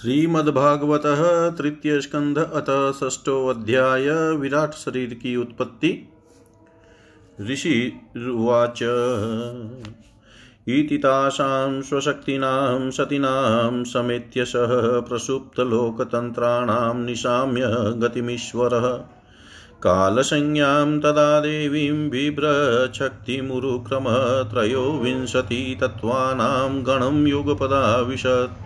श्रीमद्भागवत 0.00 1.02
तृतीय 1.58 2.00
स्कंध 2.00 2.38
अथ 2.38 2.92
षष्ठोऽध्याय 2.92 4.36
विराट 4.36 4.72
शरीर 4.72 5.14
की 5.14 5.36
उत्पत्ति। 5.36 6.08
ऋषि 7.50 7.92
उवाच। 8.16 8.78
इति 10.68 10.98
तासां 10.98 11.82
स्वशक्तीनां, 11.82 12.90
सतीनां, 12.90 13.84
समेत्य 13.84 14.44
सह 14.44 15.00
प्रसुप्तलोकतन्त्राणां 15.00 16.94
निशाम्य 16.94 17.94
गतिमीश्वरः। 17.96 19.00
कालसंज्ञां 19.82 21.00
तदा 21.00 21.40
देवीं 21.40 22.10
बिभ्रच्छक्तिमुरुक्रम 22.10 24.04
त्रयोविंशतितत्त्वानां 24.50 26.86
गणं 26.86 27.26
युगपदाविशत्। 27.26 28.65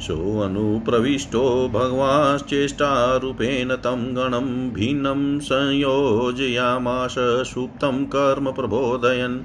सोऽनुप्रविष्टो 0.00 1.70
भगवाश्चेष्टारूपेण 1.74 3.74
तं 3.74 4.16
गणं 4.16 4.70
भिन्नं 4.70 5.38
संयोजयामाश 5.38 7.14
सुप्तं 7.18 8.04
कर्म 8.04 8.52
प्रबोधयन्। 8.52 9.38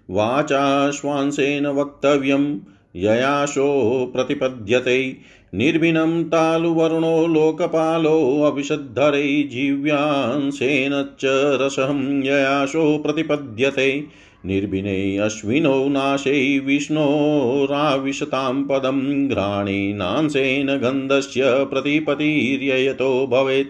वाचा 0.10 0.92
श्वांसेन 0.92 1.68
वक्तव्यं 1.68 2.60
ययाशो 2.98 4.12
प्रतिपद्यते। 4.16 5.18
निर्भिनं 5.56 6.24
तालुवर्णो 6.24 7.28
लोकपालोऽभिषद्धरै 7.28 9.44
जीव्यांशेन 9.44 11.16
च 11.20 11.58
रसं 11.62 12.24
ययाशो 12.24 12.98
प्रतिपद्यते। 12.98 14.04
निर्भिने 14.46 15.18
अश्विनौ 15.18 15.88
नाशे 15.88 16.60
विष्णोराविशतां 16.60 18.64
पदं 18.64 19.28
घ्राणेनांसेन 19.28 20.68
गन्धस्य 20.68 21.42
प्रतिपतिर्ययतो 21.46 23.28
भवेत्। 23.28 23.68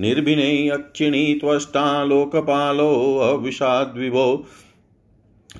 निर्भिने 0.00 0.68
अक्षिणी 0.68 1.34
त्वष्टा 1.34 2.04
लोकपालो 2.04 3.18
अविषाद्विभो 3.18 4.46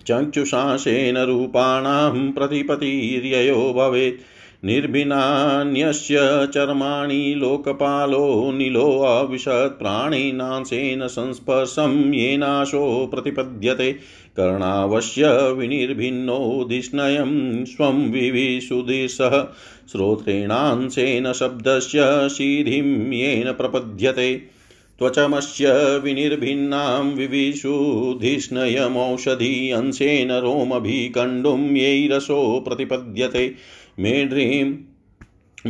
चक्षुषासेन 0.06 1.18
रूपाणां 1.18 2.32
प्रतिपतिर्ययो 2.32 3.72
भवेत्। 3.76 4.20
निर्भिनान्यस्य 4.64 6.16
चर्माणि 6.54 7.34
लोकपालो 7.36 8.52
नीलोऽविशत् 8.52 9.78
प्राणिनांसेन 9.78 11.06
संस्पर्शं 11.06 12.14
येनाशो 12.14 13.06
प्रतिपद्यते। 13.06 13.92
कर्णावश्य 14.36 15.52
विनिर्भिन्नो 15.52 16.66
धिष्णयं 16.68 17.64
स्वं 17.64 18.10
विविशुदिशः 18.10 19.44
श्रोत्रेणांसेन 19.92 21.32
शब्दस्य 21.32 22.28
सीधिं 22.28 23.12
येन 23.12 23.52
प्रपद्यते। 23.52 24.55
त्वचमस्य 24.98 25.98
विनिर्भिन्नां 25.98 27.04
विविशुधिष्णयमौषधि 27.04 29.70
अंशेन 29.70 30.32
रोमभिकण्डुं 30.32 31.76
यैरसो 31.76 32.60
प्रतिपद्यते। 32.60 33.54
मेढ्रीं 33.98 34.74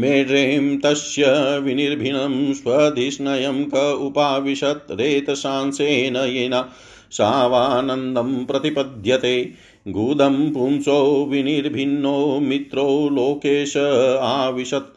मेढ्रीं 0.00 0.78
तस्य 0.78 1.25
विनिर्भिन्नं 1.59 2.54
स्वधिष्णयं 2.54 3.65
क 3.75 3.98
उपाविशत् 4.00 4.92
रेतशांसेन 4.92 6.16
येन 6.16 6.65
सावानन्दं 7.10 8.44
प्रतिपद्यते। 8.44 9.53
गुदं 9.88 10.53
पुंसो 10.53 11.25
विनिर्भिन्नो 11.25 12.41
मित्रो 12.41 13.09
लोकेश 13.09 13.76
आविशत् 14.20 14.96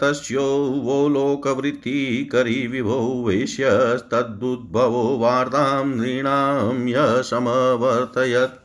तस्यो 0.00 0.46
वो 0.84 1.08
लोकवृत्तिकरी 1.08 2.66
विभो 2.66 3.24
वेश्यस्तदुद्भवो 3.26 5.18
वार्तां 5.18 5.84
नृणां 5.86 6.88
यशमवर्तयत्। 6.88 8.58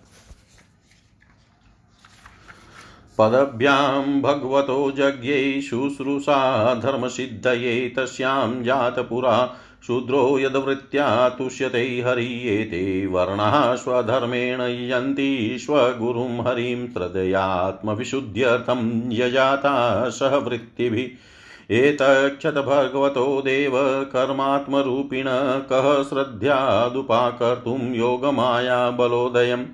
पदभ्यां 3.17 4.21
भगवतो 4.21 4.93
यज्ञै 4.97 5.61
शुश्रूषा 5.61 6.39
धर्मसिद्धये 6.75 7.93
तस्यां 7.97 8.63
जातपुरा 8.63 9.55
शूद्रो 9.87 10.39
यद्वृत्त्या 10.39 11.29
तुष्यते 11.29 12.03
हरियेते 12.07 13.05
वर्णाः 13.05 13.75
स्वधर्मेण 13.75 14.61
यन्ति 14.61 15.57
स्वगुरुं 15.59 16.47
हरिं 16.47 16.87
श्रद्धयात्मविशुद्ध्यर्थं 16.87 19.11
यजाता 19.11 20.09
सह 20.09 20.35
वृत्तिभिः। 20.35 21.75
एतक्षत 21.75 22.53
भगवतो 22.53 23.41
देव 23.41 24.09
कर्मात्मरूपिण 24.13 25.25
कः 25.73 26.03
श्रद्ध्यादुपाकर्तुं 26.03 27.93
योगमाया 27.93 28.89
बलोदयम् 28.89 29.65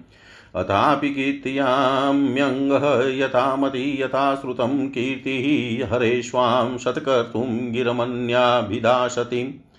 अथापि 0.56 1.10
कीर्त्याम्यङ्गः 1.10 3.18
यथामति 3.18 4.02
यथा 4.02 4.36
श्रुतं 4.36 4.90
कीर्तिः 4.90 5.94
हरेष्वां 5.94 6.78
शतकर्तुं 6.78 7.72
गिरमन्याभिदाशतिम्। 7.72 9.71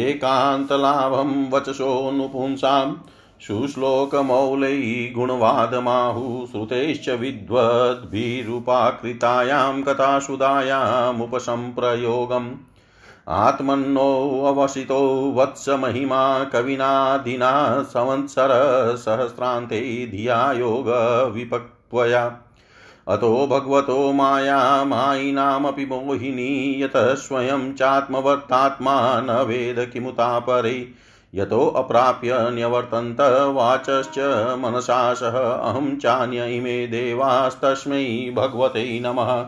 एकान्तलाभं 0.00 1.50
वचसोऽनुपुंसां 1.50 2.94
शुश्लोकमौलै 3.40 5.12
गुणवादमाहुः 5.14 6.46
श्रुतैश्च 6.46 7.08
विद्वद्भिरुपाकृतायां 7.20 9.82
कथासुधायामुपसम्प्रयोगम् 9.82 12.50
आत्मन्नोऽवसितो 13.28 15.00
वत्समहिमा 15.36 16.44
कविनादिना 16.44 17.82
संवत्सरसहस्रान्ते 17.94 19.80
धिया 20.12 20.52
योगविपक्त्वया 20.52 22.24
अतो 23.08 23.46
भगवतो 23.46 24.12
माया 24.12 24.84
मायिनामपि 24.84 25.84
मोहिनी, 25.84 26.82
यतः 26.82 27.14
स्वयं 27.14 27.74
चात्मवर्तात्मा, 27.74 29.20
न 29.20 29.30
वेद 29.30 29.90
किमुता 29.92 30.38
परे 30.38 30.88
यतो 31.34 31.66
अप्राप्य 31.66 32.30
न्यवर्तन्त, 32.34 33.20
वाचश्च 33.56 34.18
मनसा 34.58 35.14
सह, 35.14 35.38
अहं 35.38 35.96
चान्य 35.96 36.56
इमे 36.56 36.86
देवास्तस्मै 36.86 38.32
भगवते 38.36 39.00
नमः। 39.00 39.46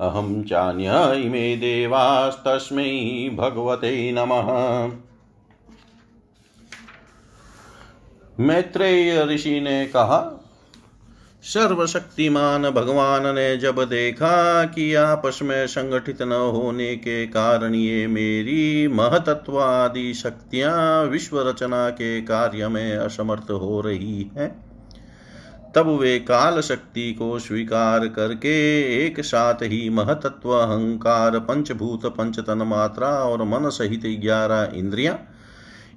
अहं 0.00 0.42
चान्य 0.42 1.12
इमे 1.24 1.56
देवास्तस्मै 1.56 3.30
भगवते 3.34 4.12
नमः। 4.12 4.96
मैत्रेय 8.40 9.24
ऋषि 9.24 9.60
ने 9.60 9.86
कहा 9.86 10.43
सर्वशक्तिमान 11.44 12.62
भगवान 12.70 13.26
ने 13.34 13.56
जब 13.56 13.82
देखा 13.84 14.64
कि 14.64 14.94
आपस 14.94 15.38
में 15.42 15.66
संगठित 15.66 16.22
न 16.22 16.32
होने 16.32 16.94
के 16.96 17.26
कारण 17.26 17.74
ये 17.74 18.06
मेरी 18.06 18.88
महतत्वादि 18.88 20.12
शक्तियाँ 20.14 21.04
विश्व 21.04 21.40
रचना 21.48 21.88
के 21.90 22.20
कार्य 22.22 22.68
में 22.68 22.96
असमर्थ 22.96 23.50
हो 23.52 23.80
रही 23.80 24.30
हैं, 24.36 24.48
तब 25.74 25.88
वे 26.00 26.18
काल 26.18 26.60
शक्ति 26.60 27.12
को 27.12 27.38
स्वीकार 27.38 28.06
करके 28.08 28.56
एक 29.06 29.20
साथ 29.20 29.62
ही 29.62 29.88
महतत्व, 29.90 30.50
अहंकार, 30.50 31.38
पंचभूत, 31.40 32.06
पंचतन 32.06 32.62
मात्रा 32.66 33.08
और 33.08 33.44
मन 33.44 33.68
सहित 33.70 34.02
ग्यारह 34.20 34.72
इंद्रिया 34.74 35.18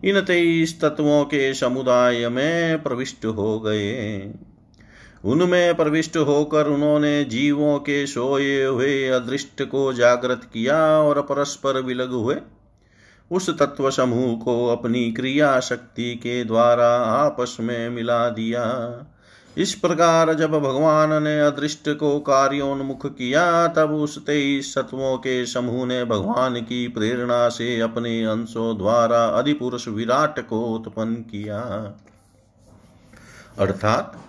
इन 0.04 0.22
तेईस 0.22 0.80
तत्वों 0.82 1.24
के 1.26 1.54
समुदाय 1.54 2.28
में 2.30 2.84
प्रविष्ट 2.84 3.26
हो 3.26 3.60
गए। 3.60 4.20
उनमें 5.26 5.76
प्रविष्ट 5.76 6.18
होकर 6.18 6.68
उन्होंने 6.68 7.24
जीवों 7.24 7.80
के 7.80 8.08
सोए 8.08 8.66
हुए 8.66 9.08
अदृष्ट 9.08 9.64
को 9.64 9.94
जागृत 9.94 10.42
किया 10.54 11.00
और 11.00 11.22
परस्पर 11.22 11.82
विलग 11.82 12.12
हुए। 12.12 12.36
उस 13.32 13.50
तत्व 13.50 13.92
समूह 13.92 14.36
को 14.46 14.68
अपनी 14.68 15.12
क्रिया 15.12 15.60
शक्ति 15.60 16.16
के 16.16 16.44
द्वारा 16.44 16.90
आपस 16.98 17.58
में 17.60 17.90
मिला 17.90 18.30
दिया। 18.30 18.66
इस 19.58 19.74
प्रकार 19.76 20.34
जब 20.34 20.52
भगवान 20.52 21.24
ने 21.24 21.40
अदृष्ट 21.40 21.90
को 21.90 22.20
कार्योन्मुख 22.20 23.06
किया, 23.06 23.68
तब 23.68 23.92
उस 23.92 24.26
तेईस 24.26 24.74
सत्वों 24.74 25.18
के 25.18 25.46
समूह 25.46 25.86
ने 25.86 26.06
भगवान 26.06 26.56
की 26.62 26.88
प्रेरणा 26.88 27.50
से 27.50 27.80
अपने 27.80 28.26
अंशों 28.26 28.78
द्वारा 28.78 29.26
अधिपुरुष 29.26 29.88
विराट 29.88 30.48
को 30.48 30.62
उत्पन्न 30.62 31.16
किया। 31.16 31.60
अर्थात 33.60 34.27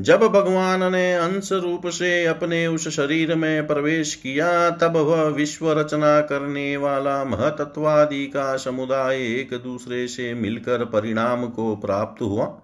जब 0.00 0.20
भगवान 0.20 0.92
ने 0.92 1.14
अंश 1.14 1.52
रूप 1.52 1.86
से 1.86 2.24
अपने 2.24 2.66
उस 2.66 2.88
शरीर 2.88 3.34
में 3.34 3.66
प्रवेश 3.66 4.14
किया, 4.14 4.70
तब 4.70 4.96
वह 4.96 5.22
विश्व 5.22 5.72
रचना 5.72 6.20
करने 6.20 6.76
वाला 6.76 7.24
महतत्वादि 7.24 8.26
का 8.26 8.56
समुदाय 8.56 9.16
एक 9.16 9.50
दूसरे 9.64 10.08
से 10.08 10.34
मिलकर 10.34 10.84
परिणाम 10.84 11.46
को 11.46 11.76
प्राप्त 11.76 12.22
हुआ। 12.22 12.60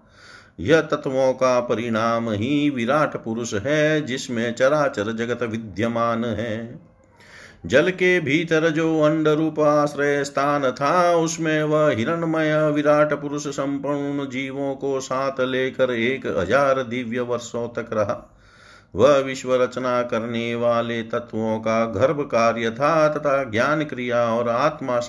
यह 0.59 0.81
तत्वों 0.81 1.33
का 1.33 1.59
परिणाम 1.59 2.29
ही 2.29 2.69
विराट 2.69 3.17
पुरुष 3.17 3.53
है, 3.53 4.05
जिसमें 4.05 4.55
चराचर 4.55 5.11
जगत 5.11 5.43
विद्यमान 5.43 6.25
है। 6.25 6.88
जल 7.63 7.89
के 7.91 8.19
भीतर 8.19 8.69
जो 8.69 9.01
अंड 9.01 9.27
रूप 9.27 9.59
आश्रय 9.59 10.23
स्थान 10.23 10.71
था, 10.71 11.15
उसमें 11.15 11.63
वह 11.63 11.89
हिरणमय 11.89 12.55
विराट 12.71 13.13
पुरुष 13.13 13.47
संपूर्ण 13.47 14.29
जीवों 14.29 14.75
को 14.75 14.99
साथ 14.99 15.41
लेकर 15.41 15.91
एक 15.91 16.27
हज़ार 16.27 16.83
दिव्य 16.83 17.19
वर्षों 17.21 17.67
तक 17.67 17.89
रहा। 17.93 18.35
वह 18.93 19.17
विश्व 19.17 19.53
रचना 19.55 20.01
करने 20.01 20.55
वाले 20.55 21.01
तत्वों 21.03 21.59
का 21.59 21.85
गर्भ 21.85 22.21
कार्य 22.21 22.71
था 22.71 23.07
तथा 23.09 23.43
ज्ञान 23.43 23.83
क्रिया 23.83 24.23
और 24.25 24.49
आत्मा 24.49 24.99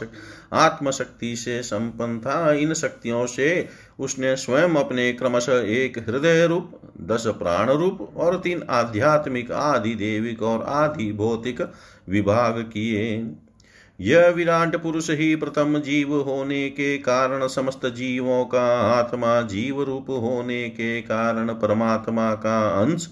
आत्मशक्ति 0.54 1.34
से 1.36 1.62
संपन्न 1.62 2.18
था। 2.18 2.52
इन 2.52 2.74
शक्तियों 2.74 3.26
से 3.26 3.68
उसने 4.00 4.36
स्वयं 4.36 4.74
अपने 4.74 5.12
क्रमशः 5.12 5.52
एक 5.52 5.98
हृदय 5.98 6.46
रूप, 6.46 6.70
दस 7.00 7.26
प्राण 7.26 7.70
रूप 7.70 8.16
और 8.16 8.36
तीन 8.36 8.62
आध्यात्मिक, 8.70 9.52
आदि 9.52 9.94
देविक 9.94 10.42
और 10.42 10.62
आदि 10.62 11.12
भौतिक 11.12 11.60
विभाग 12.08 12.60
किए। 12.60 13.30
यह 14.00 14.28
विराट 14.28 14.76
पुरुष 14.76 15.10
ही 15.10 15.36
प्रथम 15.36 15.78
जीव 15.78 16.14
होने 16.14 16.68
के 16.70 16.98
कारण, 16.98 17.46
समस्त 17.46 17.86
जीवों 17.86 18.44
का 18.44 18.66
आत्मा 18.80 19.40
जीव 19.42 19.82
रूप 19.82 20.10
होने 20.10 20.68
के 20.68 21.00
कारण 21.02 21.48
परमात्मा 21.48 22.34
का 22.34 22.60
अंश 22.82 23.08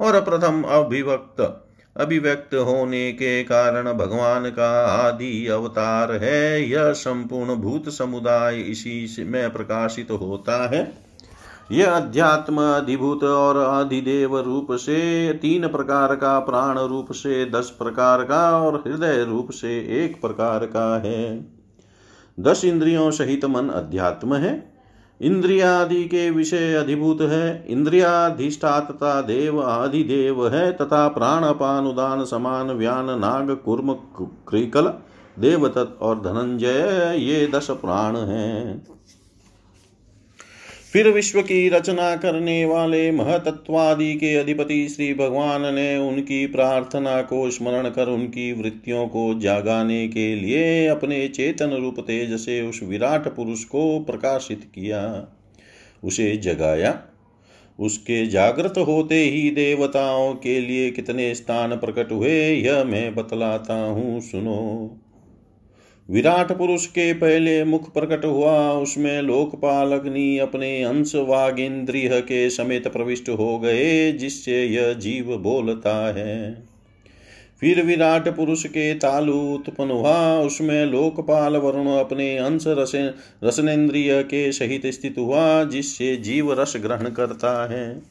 और 0.00 0.20
प्रथम 0.20 0.62
अभिव्यक्त 0.62 1.64
अभिव्यक्त 1.98 2.54
होने 2.54 3.12
के 3.12 3.44
कारण 3.44 3.92
भगवान 3.92 4.50
का 4.50 4.86
आदि 4.86 5.46
अवतार 5.46 6.12
है। 6.12 6.68
यह 6.68 6.92
संपूर्ण 6.92 7.54
भूत 7.54 7.88
समुदाय 7.88 8.60
इसी 8.60 9.24
में 9.24 9.52
प्रकाशित 9.52 10.10
होता 10.10 10.68
है। 10.68 11.08
यह 11.72 11.90
अध्यात्म, 11.90 12.60
अधिभूत 12.60 13.24
और 13.24 13.56
अधिदेव 13.56 14.40
रूप 14.40 14.72
से, 14.72 15.32
तीन 15.32 15.68
प्रकार 15.68 16.16
का 16.16 16.38
प्राण 16.38 16.78
रूप 16.78 17.12
से, 17.12 17.44
दस 17.44 17.76
प्रकार 17.78 18.24
का 18.24 18.58
और 18.58 18.84
हृदय 18.86 19.24
रूप 19.24 19.50
से 19.50 20.04
एक 20.04 20.20
प्रकार 20.20 20.66
का 20.66 20.98
है। 20.98 21.46
दस 22.40 22.64
इंद्रियों 22.64 23.10
सहित 23.10 23.44
मन 23.44 23.68
अध्यात्म 23.68 24.34
है। 24.34 24.77
इंद्रियादि 25.20 26.04
के 26.04 26.30
विषय 26.30 26.74
अधिभूत 26.74 27.20
है। 27.20 27.64
इंद्रियाधिष्ठा 27.68 28.78
तथा 28.80 29.20
देव 29.22 29.60
आदिदेव 29.62 30.46
है 30.48 30.72
तथा 30.72 31.08
प्राण 31.08 31.44
अपान 31.44 31.86
उदान 31.86 32.24
समान 32.24 32.70
व्यान, 32.70 33.06
नाग, 33.18 33.50
कुर्म, 33.64 33.92
क्रिकल 34.48 34.92
देवतत 35.38 35.98
और 36.00 36.20
धनंजय 36.20 37.14
ये 37.18 37.46
दस 37.46 37.70
प्राण 37.70 38.16
हैं। 38.16 38.97
फिर 40.98 41.10
विश्व 41.10 41.42
की 41.42 41.68
रचना 41.68 42.16
करने 42.16 42.64
वाले 42.64 43.10
महतत्वादि 43.10 44.14
के 44.14 44.34
अधिपति 44.34 44.88
श्री 44.88 45.14
भगवान 45.14 45.74
ने 45.74 45.96
उनकी 45.96 46.46
प्रार्थना 46.46 47.22
को 47.22 47.50
स्मरण 47.50 47.88
कर 47.88 48.08
उनकी 48.08 48.52
वृत्तियों 48.52 49.06
को 49.06 49.40
जागाने 49.40 50.08
के 50.08 50.34
लिए 50.34 50.86
अपने 50.86 51.28
चेतन 51.28 51.70
रूप 51.70 52.00
तेज 52.00 52.40
से 52.40 52.62
उस 52.62 52.80
विराट 52.82 53.28
पुरुष 53.28 53.64
को 53.64 54.00
प्रकाशित 54.00 54.60
किया। 54.74 55.28
उसे 56.04 56.36
जगाया। 56.36 57.02
उसके 57.80 58.26
जागृत 58.26 58.74
होते 58.78 59.24
ही 59.24 59.50
देवताओं 59.50 60.34
के 60.34 60.60
लिए 60.60 60.90
कितने 60.90 61.34
स्थान 61.34 61.76
प्रकट 61.76 62.12
हुए, 62.12 62.50
यह 62.50 62.84
मैं 62.84 63.14
बतलाता 63.14 63.74
हूँ, 63.74 64.20
सुनो। 64.20 64.90
विराट 66.10 66.52
पुरुष 66.52 66.86
के 66.86 67.12
पहले 67.12 67.64
मुख 67.64 67.92
प्रकट 67.94 68.24
हुआ, 68.24 68.72
उसमें 68.72 69.22
लोकपाल 69.22 69.92
अग्नि 69.92 70.38
अपने 70.38 70.82
अंश 70.82 71.14
वागेन्द्रिय 71.14 72.20
के 72.20 72.50
समेत 72.50 72.88
प्रविष्ट 72.88 73.28
हो 73.28 73.58
गए, 73.58 74.12
जिससे 74.12 74.64
यह 74.64 74.92
जीव 74.92 75.36
बोलता 75.36 76.14
है। 76.14 76.62
फिर 77.60 77.82
विराट 77.82 78.28
पुरुष 78.28 78.66
के 78.66 78.94
तालु 78.94 79.32
उत्पन्न 79.32 79.90
हुआ, 79.90 80.38
उसमें 80.38 80.86
लोकपाल 80.86 81.56
वरुण 81.56 81.86
अपने 81.86 82.38
अंश 82.38 82.64
रस 82.66 82.92
रसनेन्द्रिय 83.44 84.22
के 84.22 84.52
सहित 84.52 84.86
स्थित 84.86 85.14
हुआ, 85.18 85.64
जिससे 85.64 86.16
जीव 86.16 86.60
रस 86.60 86.74
ग्रहण 86.76 87.10
करता 87.10 87.68
है। 87.70 88.02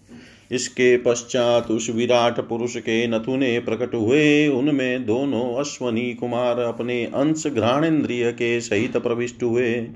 इसके 0.52 0.98
पश्चात 0.98 1.72
उस 1.72 1.90
विराट 1.90 2.40
पुरुष 2.40 2.78
के 2.78 3.08
नथुने 3.08 3.60
प्रकट 3.60 3.96
हुए। 3.96 4.48
उनमें 4.48 5.06
दोनों 5.06 5.56
अश्वनी 5.56 6.14
कुमार 6.14 6.60
अपने 6.60 7.06
अंश 7.06 7.48
घ्राणेन्द्रिय 7.48 8.32
के 8.32 8.62
सहित 8.62 8.98
प्रविष्ट 8.98 9.44
हुए। 9.44 9.88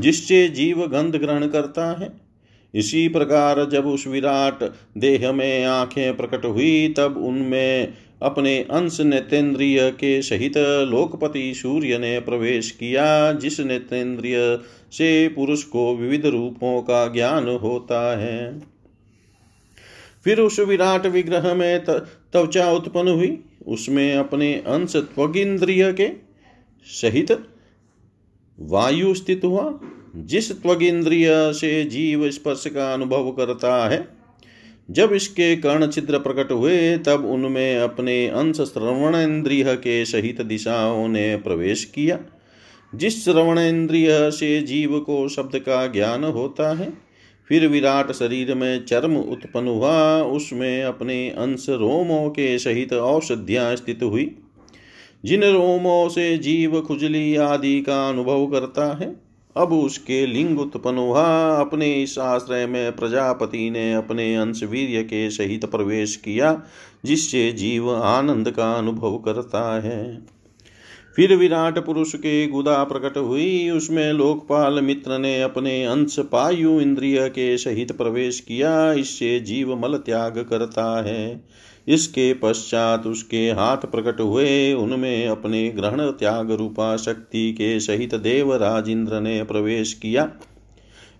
जिससे 0.00 0.48
जीव 0.48 0.86
गंध 0.86 1.16
ग्रहण 1.16 1.46
करता 1.46 2.00
है। 2.00 2.26
इसी 2.74 3.08
प्रकार 3.08 3.68
जब 3.68 3.86
उस 3.86 4.06
विराट 4.06 4.72
देह 4.98 5.32
में 5.32 5.64
आँखें 5.64 6.16
प्रकट 6.16 6.44
हुई, 6.44 6.94
तब 6.96 7.16
उनमें 7.16 7.94
अपने 8.22 8.58
अंश 8.58 9.00
नेतेंद्रिय 9.00 9.90
के 9.90 10.22
सहित 10.22 10.52
लोकपति 10.88 11.54
सूर्य 11.54 11.98
ने 11.98 12.20
प्रवेश 12.20 12.70
किया, 12.70 13.32
जिस 13.32 13.60
नेतेंद्रिय 13.60 14.60
से 14.92 15.28
पुरुष 15.28 15.62
को 15.62 15.96
विविध 15.96 16.26
रूपों 16.26 16.82
का 16.82 17.06
ज्ञान 17.06 17.48
होता 17.48 18.18
है। 18.18 18.75
फिर 20.26 20.40
उस 20.40 20.58
विराट 20.60 21.06
विग्रह 21.06 21.54
में 21.54 21.84
त्वचा 21.84 22.70
उत्पन्न 22.70 23.08
हुई। 23.08 23.38
उसमें 23.66 24.14
अपने 24.14 24.54
अंश 24.54 24.96
त्वगिंद्रिय 24.96 25.92
के 25.92 26.08
सहित 26.86 27.30
वायु 28.58 29.14
स्थित 29.14 29.40
हुआ, 29.44 29.80
जिस 30.16 30.50
त्वगिंद्रिय 30.62 31.28
से 31.30 31.84
जीव 31.84 32.30
स्पर्श 32.30 32.64
का 32.66 32.92
अनुभव 32.94 33.30
करता 33.30 33.88
है। 33.88 34.08
जब 34.90 35.12
इसके 35.12 35.56
कर्ण 35.56 35.90
छिद्र 35.90 36.18
प्रकट 36.18 36.52
हुए, 36.52 36.98
तब 36.98 37.24
उनमें 37.24 37.78
अपने 37.78 38.28
अंश 38.28 38.56
श्रवणेन्द्रिय 38.56 39.74
के 39.76 40.04
सहित 40.04 40.42
दिशाओं 40.42 41.08
ने 41.08 41.36
प्रवेश 41.36 41.84
किया, 41.84 42.18
जिस 42.94 43.24
श्रवणेन्द्रिय 43.24 44.30
से 44.30 44.60
जीव 44.62 45.00
को 45.00 45.28
शब्द 45.28 45.58
का 45.58 45.86
ज्ञान 45.86 46.24
होता 46.24 46.74
है। 46.74 47.05
फिर 47.48 47.68
विराट 47.68 48.12
शरीर 48.12 48.54
में 48.54 48.84
चर्म 48.84 49.16
उत्पन्न 49.16 49.68
हुआ, 49.68 50.22
उसमें 50.22 50.84
अपने 50.84 51.30
अंश 51.30 51.66
रोमों 51.68 52.30
के 52.30 52.58
सहित 52.58 52.92
औषधियाँ 52.92 53.76
स्थित 53.76 54.02
हुई। 54.02 54.38
जिन 55.24 55.44
रोमों 55.44 56.08
से 56.08 56.38
जीव 56.38 56.80
खुजली 56.80 57.36
आदि 57.36 57.80
का 57.80 58.08
अनुभव 58.08 58.46
करता 58.46 58.96
है, 58.96 59.16
अब 59.56 59.72
उसके 59.72 60.26
लिंग 60.26 60.60
उत्पन्न 60.60 60.98
हुआ। 60.98 61.24
अपने 61.60 62.02
इस 62.02 62.18
आश्रय 62.18 62.66
में 62.66 62.96
प्रजापति 62.96 63.70
ने 63.70 63.94
अपने 63.94 64.36
अंश 64.36 64.62
वीर्य 64.62 65.02
के 65.02 65.30
सहित 65.30 65.64
प्रवेश 65.64 66.16
किया, 66.16 66.62
जिससे 67.04 67.52
जीव 67.52 67.94
आनंद 67.94 68.50
का 68.50 68.72
अनुभव 68.72 69.18
करता 69.18 69.80
है। 69.80 70.35
फिर 71.16 71.36
विराट 71.36 71.78
पुरुष 71.78 72.14
के 72.14 72.46
गुदा 72.46 72.84
प्रकट 72.84 73.16
हुई। 73.16 73.70
उसमें 73.70 74.12
लोकपाल 74.12 74.80
मित्र 74.80 75.18
ने 75.18 75.42
अपने 75.42 75.84
अंश 75.84 76.18
पायु 76.18 76.80
इंद्रिय 76.80 77.28
के 77.28 77.58
सहित 77.58 77.92
प्रवेश 77.92 78.40
किया। 78.40 78.92
इससे 78.92 79.40
जीव 79.40 79.76
मल 79.76 79.96
त्याग 79.96 80.38
करता 80.38 81.02
है। 81.02 81.44
इसके 81.88 82.34
पश्चात 82.34 83.06
उसके 83.06 83.50
हाथ 83.50 83.76
प्रकट 83.76 84.20
हुए। 84.20 84.72
उनमें 84.72 85.28
अपने 85.28 85.68
ग्रहण 85.68 86.10
त्याग 86.10 86.50
रूपा 86.50 86.96
शक्ति 86.96 87.52
के 87.52 87.80
सहित 87.80 88.14
देवराज 88.14 88.88
इंद्र 88.88 89.20
ने 89.20 89.42
प्रवेश 89.42 89.92
किया। 89.92 90.32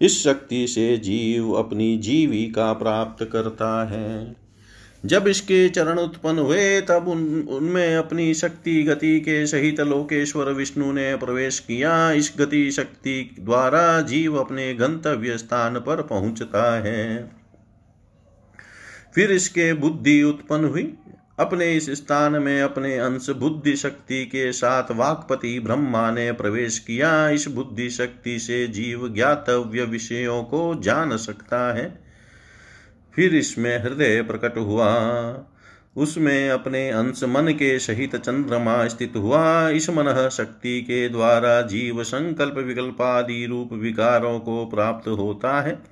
इस 0.00 0.24
शक्ति 0.24 0.66
से 0.66 0.96
जीव 0.96 1.52
अपनी 1.52 1.96
जीविका 1.96 2.72
प्राप्त 2.72 3.24
करता 3.24 3.84
है। 3.84 4.45
जब 5.06 5.28
इसके 5.28 5.68
चरण 5.68 5.98
उत्पन्न 5.98 6.38
हुए, 6.38 6.80
तब 6.80 7.08
उन, 7.08 7.42
उनमें 7.42 7.96
अपनी 7.96 8.34
शक्ति 8.34 8.82
गति 8.82 9.20
के 9.20 9.46
सहित 9.46 9.80
लोकेश्वर 9.80 10.44
विष्णु 10.44 10.92
ने 10.92 11.16
प्रवेश 11.16 11.58
किया। 11.58 12.12
इस 12.12 12.32
गति 12.38 12.70
शक्ति 12.70 13.36
द्वारा 13.40 14.00
जीव 14.00 14.36
अपने 14.36 14.74
गंतव्य 14.74 15.38
स्थान 15.38 15.74
पर 15.74 16.02
पहुँचता 16.02 16.80
है। 16.80 17.30
फिर 19.14 19.32
इसके 19.32 19.72
बुद्धि 19.72 20.22
उत्पन्न 20.22 20.64
हुई। 20.64 20.94
अपने 21.38 21.72
इस 21.72 21.90
स्थान 21.90 22.32
में 22.32 22.62
अपने 22.62 22.98
अंश 22.98 23.30
बुद्धि 23.30 23.76
शक्ति 23.76 24.24
के 24.24 24.52
साथ 24.52 24.90
वाकपति 24.90 25.60
ब्रह्मा 25.60 26.10
ने 26.10 26.32
प्रवेश 26.32 26.78
किया। 26.78 27.28
इस 27.28 27.48
बुद्धि 27.48 27.90
शक्ति 27.90 28.38
से 28.38 28.66
जीव 28.66 29.14
ज्ञातव्य 29.14 29.82
विषयों 29.82 30.42
को 30.42 30.80
जान 30.82 31.16
सकता 31.16 31.74
है। 31.74 32.05
फिर 33.16 33.34
इसमें 33.34 33.82
हृदय 33.82 34.22
प्रकट 34.22 34.58
हुआ। 34.58 34.92
उसमें 35.96 36.50
अपने 36.50 36.90
अंश 36.90 37.24
मन 37.24 37.48
के 37.48 37.78
सहित 37.78 38.16
चंद्रमा 38.16 38.88
स्थित 38.88 39.12
हुआ। 39.16 39.68
इस 39.68 39.90
मन 39.90 40.28
शक्ति 40.32 40.80
के 40.82 41.08
द्वारा 41.08 41.62
जीव 41.62 42.02
संकल्प 42.04 42.54
विकल्पादि 42.54 43.46
रूप 43.46 43.72
विकारों 43.72 44.40
को 44.40 44.66
प्राप्त 44.66 45.08
होता 45.08 45.60
है। 45.60 45.82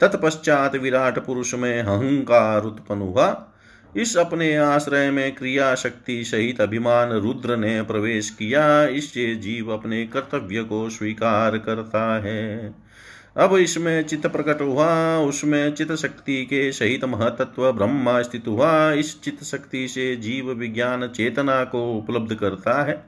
तत्पश्चात 0.00 0.76
विराट 0.76 1.18
पुरुष 1.18 1.54
में 1.54 1.82
अहंकार 1.82 2.62
उत्पन्न 2.62 3.00
हुआ। 3.00 3.52
इस 3.96 4.16
अपने 4.16 4.56
आश्रय 4.56 5.10
में 5.10 5.34
क्रिया 5.34 5.74
शक्ति 5.74 6.24
सहित 6.24 6.60
अभिमान 6.60 7.10
रुद्र 7.10 7.56
ने 7.56 7.82
प्रवेश 7.82 8.30
किया। 8.30 8.84
इससे 8.84 9.34
जीव 9.34 9.72
अपने 9.72 10.06
कर्तव्य 10.06 10.62
को 10.62 10.90
स्वीकार 10.90 11.58
करता 11.58 12.22
है। 12.22 12.74
अब 13.36 13.56
इसमें 13.56 14.02
चित्त 14.02 14.26
प्रकट 14.26 14.60
हुआ, 14.60 15.18
उसमें 15.18 15.74
चित्त 15.74 15.94
शक्ति 15.94 16.44
के 16.44 16.72
सहित 16.72 17.04
महतत्व 17.04 17.72
ब्रह्मा 17.72 18.22
स्थित 18.22 18.48
हुआ। 18.48 18.92
इस 18.92 19.22
चित्त 19.22 19.44
शक्ति 19.44 19.88
से 19.88 20.16
जीव 20.16 20.52
विज्ञान 20.52 21.08
चेतना 21.08 21.64
को 21.64 21.92
उपलब्ध 21.92 22.34
करता 22.34 22.82
है। 22.82 23.04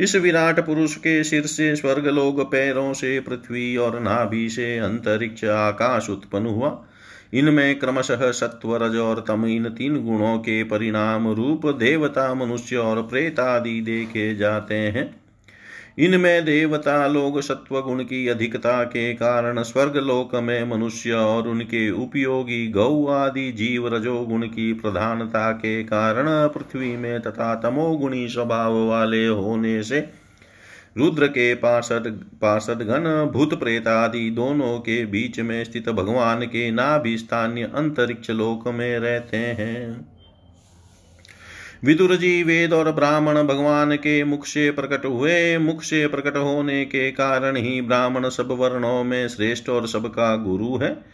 इस 0.00 0.16
विराट 0.16 0.60
पुरुष 0.60 0.96
के 0.96 1.24
सिर 1.24 1.46
से 1.46 1.76
स्वर्ग 1.76 2.06
लोग 2.06 2.50
पैरों 2.50 2.92
से 2.92 3.20
पृथ्वी 3.20 3.76
और 3.76 4.00
नाभि 4.00 4.48
से 4.48 4.78
अंतरिक्ष 4.78 5.44
आकाश 5.44 6.10
उत्पन्न 6.10 6.46
हुआ। 6.46 6.84
इनमें 7.34 7.78
क्रमशः 7.78 8.30
सत्व 8.32 8.76
रज 8.76 8.96
और 8.96 9.24
तम 9.28 9.46
इन 9.46 9.68
तीन 9.68 10.04
गुणों 10.04 10.38
के 10.38 10.64
परिणाम 10.64 11.32
रूप 11.32 11.66
देवता, 11.66 12.34
मनुष्य 12.34 12.76
और 12.76 13.02
प्रेत 13.02 13.40
आदि 13.40 13.80
देखे 13.80 14.34
जाते 14.34 14.74
हैं। 14.74 15.27
इनमें 15.98 16.44
देवता 16.44 17.06
लोग 17.06 17.40
सत्व 17.40 17.80
गुण 17.80 18.02
की 18.02 18.28
अधिकता 18.28 18.84
के 18.84 19.14
कारण 19.14 19.62
स्वर्ग 19.62 19.96
लोक 19.96 20.34
में 20.34 20.64
मनुष्य 20.64 21.12
और 21.12 21.48
उनके 21.48 21.90
उपयोगी 21.90 22.68
गौ 22.68 23.06
आदि 23.06 23.52
जीव 23.52 23.94
रजोगुण 23.94 24.42
की 24.42 24.72
प्रधानता 24.72 25.52
के 25.52 25.82
कारण 25.84 26.26
पृथ्वी 26.28 26.96
में 26.96 27.20
तथा 27.20 27.54
तमोगुणी 27.54 28.28
स्वभाव 28.28 28.86
वाले 28.86 29.26
होने 29.26 29.82
से 29.82 30.00
रुद्र 30.96 31.26
के 31.26 31.54
पार्षद 31.54 32.26
पार्षद 32.42 32.82
गण 32.82 33.04
भूत 33.32 33.60
प्रेत 33.60 33.88
आदि 33.88 34.30
दोनों 34.30 34.78
के 34.78 35.06
बीच 35.06 35.40
में 35.40 35.64
स्थित 35.64 35.88
भगवान 35.88 36.42
के 36.42 36.70
नाभि 36.70 37.18
स्थानीय 37.18 37.64
अंतरिक्ष 37.64 38.30
लोक 38.30 38.68
में 38.68 38.98
रहते 38.98 39.36
हैं। 39.36 40.17
विदुर 41.84 42.16
जी 42.16 42.42
वेद 42.42 42.72
और 42.72 42.92
ब्राह्मण 42.92 43.42
भगवान 43.42 43.96
के 43.96 44.24
मुख 44.24 44.46
से 44.46 44.70
प्रकट 44.70 45.04
हुए। 45.04 45.58
मुख 45.58 45.82
से 45.82 46.06
प्रकट 46.06 46.36
होने 46.36 46.84
के 46.84 47.10
कारण 47.10 47.56
ही 47.56 47.80
ब्राह्मण 47.80 48.28
सब 48.28 48.48
वर्णों 48.50 49.04
में 49.04 49.28
श्रेष्ठ 49.28 49.68
और 49.68 49.86
सबका 49.86 50.36
गुरु 50.36 50.76
है। 50.76 51.04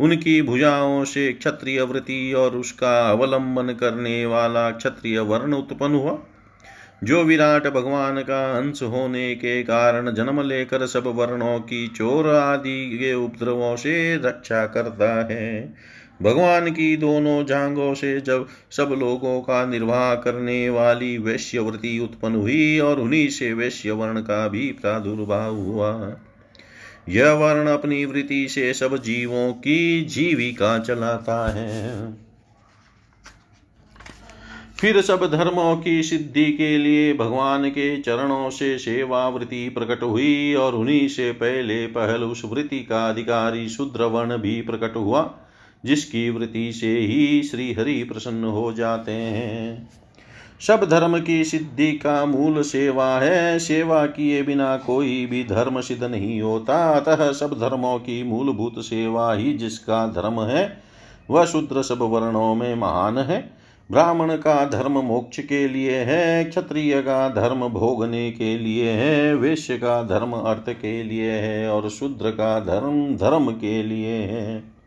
उनकी 0.00 0.42
भुजाओं 0.42 1.04
से 1.04 1.32
क्षत्रिय 1.32 1.82
वृत्ति 1.82 2.32
और 2.32 2.56
उसका 2.56 3.10
अवलंबन 3.10 3.72
करने 3.72 4.26
वाला 4.26 4.70
क्षत्रिय 4.70 5.20
वर्ण 5.20 5.52
उत्पन्न 5.52 5.94
हुआ। 5.94 6.18
जो 7.04 7.24
विराट 7.24 7.66
भगवान 7.66 8.22
का 8.22 8.58
अंश 8.58 8.82
होने 8.82 9.34
के 9.34 9.62
कारण 9.62 10.14
जन्म 10.14 10.42
लेकर 10.42 10.86
सब 10.86 11.02
वर्णों 11.06 11.58
की 11.58 11.88
चोर 11.88 12.28
आदि 12.28 12.98
के 12.98 13.14
उपद्रवों 13.14 13.76
से 13.76 14.16
रक्षा 14.16 14.66
करता 14.66 15.28
है। 15.32 15.74
भगवान 16.22 16.70
की 16.70 16.96
दोनों 16.96 17.44
जांगों 17.44 17.94
से 17.94 18.20
जब 18.20 18.46
सब 18.70 18.94
लोगों 18.98 19.40
का 19.40 19.64
निर्वाह 19.66 20.14
करने 20.14 20.70
वाली 20.70 21.18
वैश्यवृत्ति 21.18 21.98
उत्पन्न 21.98 22.34
हुई 22.34 22.78
और 22.78 23.00
उन्हीं 23.00 23.28
से 23.28 23.52
वैश्य 23.52 23.90
वर्ण 23.90 24.20
का 24.20 24.48
भी 24.48 24.66
प्रादुर्भाव 24.72 25.56
हुआ, 25.56 26.16
यह 27.08 27.32
वर्ण 27.32 27.68
अपनी 27.68 28.04
वृत्ति 28.04 28.48
से 28.48 28.72
सब 28.74 28.96
जीवों 28.96 29.52
की 29.52 30.04
जीविका 30.04 30.78
चलाता 30.78 31.52
है। 31.52 32.12
फिर 34.80 35.00
सब 35.02 35.24
धर्मों 35.32 35.76
की 35.76 36.02
सिद्धि 36.02 36.44
के 36.52 36.78
लिए 36.78 37.12
भगवान 37.14 37.68
के 37.70 38.00
चरणों 38.02 38.50
से 38.50 38.78
सेवा 38.78 39.28
वृत्ति 39.28 39.68
प्रकट 39.68 40.02
हुई 40.02 40.54
और 40.54 40.74
उन्हीं 40.74 41.08
से 41.08 41.32
पहले 41.32 41.86
पहल 41.86 42.24
उस 42.24 42.42
वृत्ति 42.44 42.78
का 42.78 43.08
अधिकारी 43.08 43.68
शुद्र 43.68 44.04
वर्ण 44.04 44.38
भी 44.38 44.60
प्रकट 44.60 44.96
हुआ। 44.96 45.39
जिसकी 45.84 46.30
वृत्ति 46.30 46.72
से 46.72 46.98
ही 46.98 47.42
श्री 47.42 47.72
हरि 47.72 48.04
प्रसन्न 48.04 48.44
हो 48.44 48.72
जाते 48.72 49.12
हैं। 49.12 49.88
सब 50.60 50.88
धर्म 50.88 51.20
की 51.20 51.44
सिद्धि 51.44 51.92
का 51.92 52.26
मूल 52.26 52.62
सेवा 52.62 53.18
है। 53.18 53.58
सेवा 53.58 54.06
किए 54.06 54.42
बिना 54.42 54.76
कोई 54.76 55.26
भी 55.26 55.44
धर्म 55.44 55.80
सिद्ध 55.80 56.04
नहीं 56.04 56.40
होता। 56.42 56.90
अतः 56.90 57.32
सब 57.32 57.58
धर्मों 57.60 57.98
की 57.98 58.22
मूलभूत 58.22 58.74
सेवा 58.78 59.34
ही 59.34 59.52
जिसका 59.52 60.06
धर्म 60.06 60.40
है, 60.40 60.82
वह 61.30 61.44
शूद्र 61.44 61.82
सब 61.82 61.98
वर्णों 61.98 62.54
में 62.54 62.74
महान 62.74 63.18
है। 63.18 63.50
ब्राह्मण 63.90 64.36
का 64.36 64.64
धर्म 64.64 64.92
मोक्ष 64.92 65.40
के 65.40 65.68
लिए 65.68 65.96
है, 65.96 66.44
क्षत्रिय 66.44 67.02
का 67.02 67.28
धर्म 67.28 67.68
भोगने 67.68 68.30
के 68.30 68.58
लिए 68.58 68.90
है, 68.90 69.34
वैश्य 69.34 69.76
का 69.76 70.02
धर्म 70.02 70.32
अर्थ 70.32 70.68
के 70.68 71.02
लिए 71.02 71.30
है 71.30 71.68
और 71.68 71.90
शूद्र 71.90 72.30
का 72.30 72.60
धर्म 72.60 73.16
धर्म 73.16 73.50
के 73.50 73.82
लिए 73.82 74.16
है। 74.16 74.79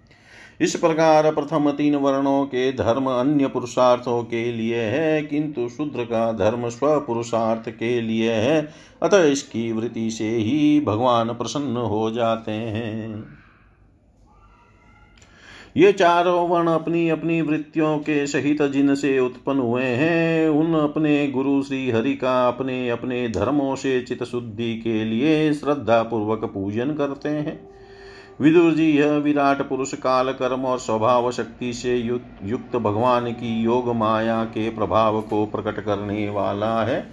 इस 0.63 0.75
प्रकार 0.75 1.31
प्रथम 1.31 1.69
तीन 1.71 1.95
वर्णों 1.95 2.45
के 2.45 2.71
धर्म 2.73 3.09
अन्य 3.09 3.47
पुरुषार्थों 3.47 4.23
के 4.23 4.51
लिए 4.51 4.81
है, 4.81 5.21
किंतु 5.21 5.67
शूद्र 5.69 6.03
का 6.03 6.31
धर्म 6.31 6.69
स्व 6.69 6.99
पुरुषार्थ 6.99 7.69
के 7.69 8.01
लिए 8.01 8.31
है। 8.31 8.69
अतः 9.03 9.23
इसकी 9.23 9.71
वृत्ति 9.71 10.09
से 10.11 10.29
ही 10.29 10.79
भगवान 10.79 11.33
प्रसन्न 11.33 11.77
हो 11.77 12.11
जाते 12.11 12.51
हैं। 12.51 13.23
ये 15.77 15.91
चारों 15.91 16.49
वर्ण 16.49 16.67
अपनी 16.67 17.09
अपनी 17.09 17.41
वृत्तियों 17.41 17.97
के 17.97 18.25
सहित 18.27 18.61
जिनसे 18.61 19.19
उत्पन्न 19.19 19.59
हुए 19.59 19.83
हैं, 19.83 20.49
उन 20.49 20.73
अपने 20.73 21.27
गुरु 21.27 21.61
श्री 21.63 21.89
हरि 21.91 22.13
का 22.13 22.47
अपने 22.47 22.89
अपने 22.89 23.27
धर्मों 23.29 23.75
से 23.75 24.01
चित 24.01 24.23
शुद्धि 24.23 24.75
के 24.75 25.03
लिए 25.05 25.53
श्रद्धा 25.53 26.03
पूर्वक 26.03 26.43
पूजन 26.45 26.93
करते 26.93 27.29
हैं। 27.29 27.59
विदुर 28.41 28.73
जी, 28.73 28.89
यह 28.91 29.11
विराट 29.13 29.61
पुरुष 29.61 29.93
काल 29.93 30.31
कर्म 30.31 30.65
और 30.65 30.79
स्वभाव 30.79 31.31
शक्ति 31.31 31.73
से 31.73 31.95
युक्त 32.43 32.75
भगवान 32.75 33.31
की 33.31 33.61
योग 33.61 33.89
माया 33.95 34.43
के 34.45 34.69
प्रभाव 34.69 35.21
को 35.21 35.45
प्रकट 35.45 35.79
करने 35.79 36.29
वाला 36.29 36.83
है। 36.83 37.05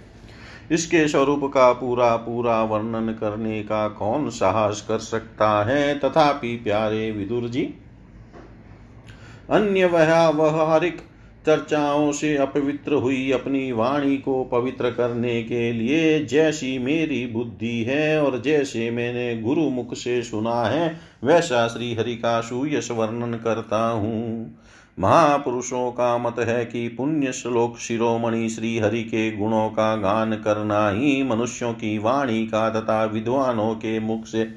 इसके 0.71 1.07
स्वरूप 1.07 1.51
का 1.53 1.71
पूरा 1.73 2.15
पूरा 2.15 2.61
वर्णन 2.63 3.13
करने 3.13 3.61
का 3.63 3.87
कौन 3.89 4.29
साहस 4.29 4.81
कर 4.81 4.99
सकता 4.99 5.49
है? 5.63 5.99
तथापि 5.99 6.55
प्यारे 6.55 7.11
विदुर 7.11 7.47
जी, 7.49 7.63
अन्य 9.49 9.85
वह 9.85 10.29
व्यवहारिक 10.29 11.01
चर्चाओं 11.45 12.11
से 12.11 12.37
अपवित्र 12.37 12.93
हुई 12.93 13.31
अपनी 13.31 13.71
वाणी 13.71 14.17
को 14.17 14.43
पवित्र 14.43 14.91
करने 14.91 15.43
के 15.43 15.73
लिए, 15.73 16.25
जैसी 16.25 16.79
मेरी 16.79 17.27
बुद्धि 17.27 17.83
है 17.83 18.21
और 18.23 18.41
जैसे 18.41 18.91
मैंने 18.91 19.41
गुरु 19.41 19.61
मुख 19.61 19.93
से 19.93 20.23
सुना 20.23 20.63
है, 20.63 20.97
वैसा 21.23 21.67
श्री 21.67 21.95
हरि 21.95 22.15
का 22.15 22.41
सुयश 22.41 22.91
वर्णन 22.91 23.33
करता 23.33 23.89
हूँ। 23.89 24.55
महापुरुषों 24.99 25.91
का 25.91 26.17
मत 26.17 26.35
है 26.39 26.65
कि 26.65 26.87
पुण्य 26.87 27.31
श्लोक 27.31 27.77
शिरोमणि 27.77 28.49
श्री 28.49 28.79
हरि 28.79 29.03
के 29.03 29.37
गुणों 29.37 29.69
का 29.69 29.95
गान 29.95 30.33
करना 30.33 30.89
ही 30.89 31.23
मनुष्यों 31.23 31.73
की 31.73 31.97
वाणी 31.97 32.45
का 32.47 32.69
तथा 32.69 33.05
विद्वानों 33.05 33.75
के 33.75 33.99
मुख 33.99 34.25
से। 34.25 34.53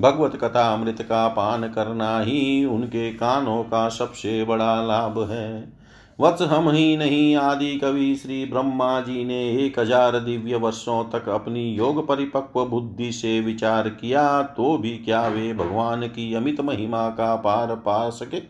भगवत 0.00 0.36
कथा 0.36 0.74
अमृत 0.74 1.02
का 1.02 1.28
पान 1.28 1.68
करना 1.68 2.20
ही 2.20 2.64
उनके 2.64 3.10
कानों 3.10 3.62
का 3.62 3.88
सबसे 3.88 4.44
बड़ा 4.44 4.82
लाभ 4.86 5.30
है। 5.30 5.81
वत्स 6.18 6.42
हम 6.42 6.68
ही 6.70 6.96
नहीं 6.96 7.34
आदि 7.36 7.76
कवि 7.78 8.14
श्री 8.16 8.44
ब्रह्मा 8.44 9.00
जी 9.00 9.24
ने 9.24 9.38
एक 9.56 9.78
हज़ार 9.78 10.18
दिव्य 10.20 10.56
वर्षों 10.56 11.02
तक 11.10 11.28
अपनी 11.28 11.62
योग 11.74 12.06
परिपक्व 12.08 12.64
बुद्धि 12.64 13.10
से 13.12 13.40
विचार 13.40 13.88
किया 13.90 14.42
तो 14.42 14.76
भी 14.78 14.96
क्या 14.98 15.26
वे 15.28 15.52
भगवान 15.54 16.06
की 16.08 16.32
अमित 16.34 16.60
महिमा 16.60 17.08
का 17.10 17.34
पार 17.36 17.74
पा 17.76 18.08
सके? 18.10 18.40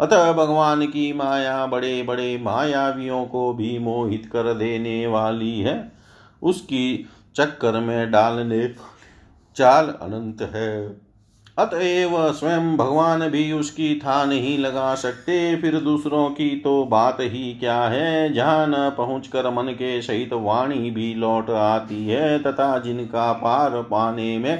अतः 0.00 0.32
भगवान 0.32 0.86
की 0.86 1.12
माया 1.12 1.66
बड़े 1.66 2.02
बड़े 2.02 2.36
मायावियों 2.38 3.24
को 3.26 3.52
भी 3.54 3.78
मोहित 3.78 4.26
कर 4.32 4.52
देने 4.54 5.06
वाली 5.06 5.58
है। 5.60 5.92
उसकी 6.42 7.06
चक्कर 7.36 7.80
में 7.80 8.10
डालने 8.10 8.68
चाल 9.56 9.86
अनंत 10.02 10.42
है। 10.54 11.07
अतएव 11.58 12.32
स्वयं 12.32 12.76
भगवान 12.76 13.28
भी 13.28 13.50
उसकी 13.52 13.94
था 13.94 14.24
नहीं 14.24 14.58
लगा 14.58 14.94
सकते। 14.94 15.56
फिर 15.56 15.78
दूसरों 15.80 16.28
की 16.30 16.48
तो 16.56 16.84
बात 16.84 17.16
ही 17.20 17.52
क्या 17.54 17.80
है? 17.82 18.32
जहाँ 18.32 18.66
न 18.68 18.90
पहुँच 18.96 19.26
कर 19.26 19.50
मन 19.50 19.72
के 19.72 20.00
सहित 20.02 20.32
वाणी 20.32 20.90
भी 20.90 21.14
लौट 21.14 21.50
आती 21.50 22.06
है, 22.06 22.38
तथा 22.38 22.78
जिनका 22.78 23.32
पार 23.32 23.82
पाने 23.82 24.38
में 24.38 24.56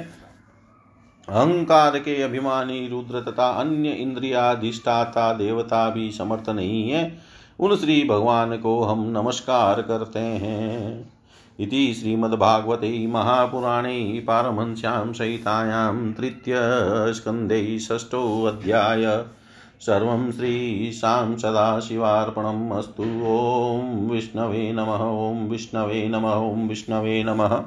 अहंकार 1.27 1.97
के 1.99 2.21
अभिमानी 2.21 2.87
रुद्र 2.87 3.21
तथा 3.21 3.49
अन्य 3.51 3.89
इंद्रियाधिष्ठाता 3.89 5.31
देवता 5.33 5.89
भी 5.89 6.11
समर्थ 6.11 6.49
नहीं 6.49 6.89
है, 6.91 7.17
उन 7.59 7.75
श्री 7.75 8.03
भगवान 8.03 8.57
को 8.57 8.81
हम 8.83 9.05
नमस्कार 9.09 9.81
करते 9.81 10.19
हैं। 10.19 11.18
इति 11.59 11.93
श्रीमद्भागवते 11.93 13.07
महापुराणे 13.07 14.23
पारमहंस्यां 14.27 15.13
सहितायां 15.13 16.13
तृतीयस्कन्धे 16.13 17.79
षष्ठोऽध्याय। 17.79 19.25
सर्वं 19.79 20.31
श्रीशां 20.31 21.37
सदाशिवार्पणम् 21.37 22.71
अस्तु। 22.71 23.03
ॐ 23.03 24.09
विष्णवे 24.09 24.71
नमः, 24.71 25.03
ॐ 25.03 25.49
विष्णवे 25.49 26.07
नमः, 26.07 26.33
ॐ 26.33 26.67
विष्णवे 26.67 27.23
नमः। 27.23 27.63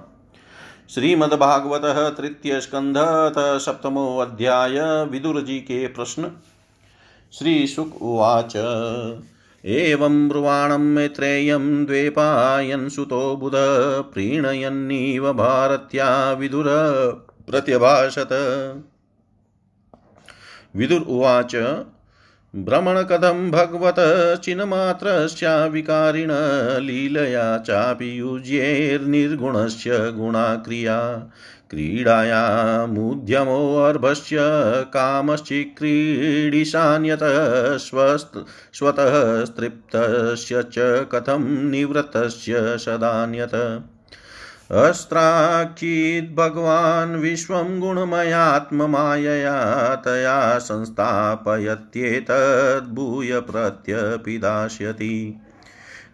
श्रीमद्भागवतः 0.90 2.08
तृतीयस्कन्धत 2.08 3.34
सप्तमोऽध्याय 3.38 5.04
विदुरजी 5.04 5.58
के 5.58 5.86
प्रश्न। 5.86 6.32
श्रीशुक 7.32 8.02
उवाच। 8.02 8.56
एवं 9.64 10.28
ब्रुवाणं 10.28 10.94
मैत्रेयं 10.94 11.84
द्वेपायन्सुतो 11.84 13.36
बुध, 13.36 13.52
प्रीणयन्नीव 14.12 15.32
भारत्या 15.32 16.32
विदुर 16.32 16.66
प्रत्यभाषत। 17.50 18.28
विदुर 20.76 21.00
उवाच 21.00 21.56
भ्रमणकथं 22.56 23.50
भगवत 23.50 23.94
चिन्मात्रस्याविकारिण 24.44 26.28
लीलया 26.80 27.58
चापि 27.58 28.18
युज्येर्निर्गुणस्य 28.18 29.90
गुणाक्रिया। 30.10 31.30
क्रीडायामुद्यमोऽर्भस्य 31.72 34.38
कामश्चिक्रीडिशान्यतः 34.94 37.36
स्वतः 38.74 39.44
तृप्तस्य 39.44 40.62
च 40.72 41.06
कथं 41.12 41.44
निवृत्तस्य 41.70 42.78
सदान्यत। 42.78 43.54
अस्त्राक्षीद् 44.72 46.36
भगवान् 46.36 47.16
विश्वं 47.16 47.80
गुणमयात्ममायया 47.80 49.54
तया 49.94 50.58
संस्थापयत्येतद्भूय 50.58 53.40
प्रत्यपिदास्यति 53.40 55.40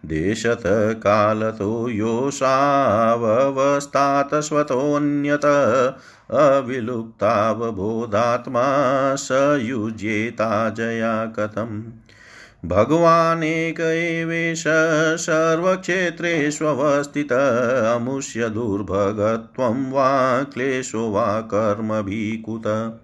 देशत 0.06 0.62
कालतो 0.96 1.88
योषाववस्थात् 1.88 4.34
स्वतोऽन्यत 4.34 5.44
अविलुप्तावबोधात्मा 6.30 9.14
स 9.14 9.58
युज्येता 9.62 10.70
जया 10.70 11.26
कथम्। 11.26 11.82
भगवानेक 12.64 13.80
एवेश 13.80 14.64
सर्वक्षेत्रेष्वस्थित 15.20 17.32
अमुष्य 17.96 18.48
दुर्भगत्वं 18.48 19.90
वा 19.90 20.42
क्लेशो 20.42 21.10
वा 21.10 21.40
कर्मभिकुत। 21.40 23.00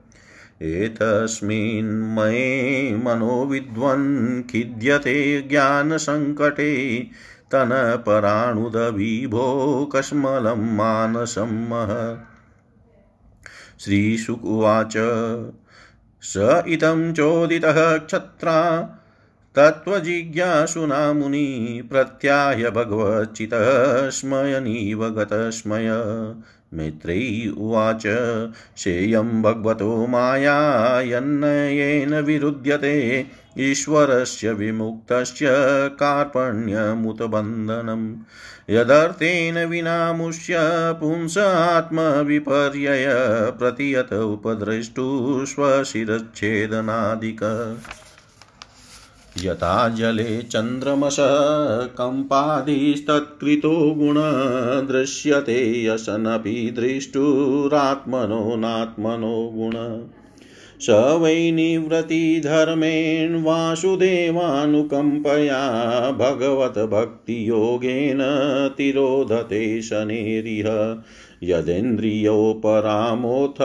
एतस्मिन्मये 0.64 2.62
मनोविद्वन् 3.05 4.42
खिद्यते 4.42 5.42
ज्ञानसङ्कटे 5.42 6.98
तनपराणुदविभो 7.53 8.64
कस्मलं 9.96 10.77
मानसं 10.77 11.68
मह। 11.68 12.18
श्रीशुक 13.81 14.44
उवाच, 14.44 14.92
स 16.22 16.62
इतं 16.68 17.12
चोदितः 17.12 17.96
क्षत्रा 17.96 18.81
तत्त्वजिज्ञासुना 19.55 21.12
मुनि 21.12 21.83
प्रत्याय 21.90 22.70
भगवच्चितः 22.70 24.11
स्मयनीव 24.11 25.09
गतस्मय। 25.09 25.88
मित्रै 26.74 27.52
उवाच। 27.58 28.02
शेयं 28.76 29.42
भगवतो 29.42 30.06
माया 30.06 31.00
यन्नयेन 31.00 32.14
विरुध्यते। 32.14 33.26
ईश्वरस्य 33.58 34.52
विमुक्तस्य 34.52 35.46
कार्पण्यमुतबन्धनम् 36.00 38.14
यदर्थेन 38.70 39.64
विनामुष्य 39.64 40.54
पुंस 41.00 41.38
आत्मविपर्यय 41.38 43.06
प्रतियत 43.58 44.12
उपद्रष्टु 44.12 45.46
स्वशिरच्छेदनादिक 45.46 47.40
यथा 49.42 49.88
जले 49.88 50.42
चन्द्रमस 50.42 51.16
कम्पादिस्तत्कृतो 51.99 53.94
गुण 53.94 54.14
दृश्यते 54.87 55.85
यसनपि 55.85 56.73
दृष्टुरात्मनो 56.77 58.57
नात्मनो 58.57 59.53
गुण। 59.55 59.73
स 60.87 60.90
वै 60.90 61.51
निवृत्तिधर्मेण 61.51 63.42
वासुदेवानुकम्पया 63.42 65.70
भगवद्भक्तियोगेन 66.11 68.18
तिरोधते 68.79 69.83
शनेरिह। 69.83 71.03
यदेन्द्रियोपरामोऽथ 71.42 73.59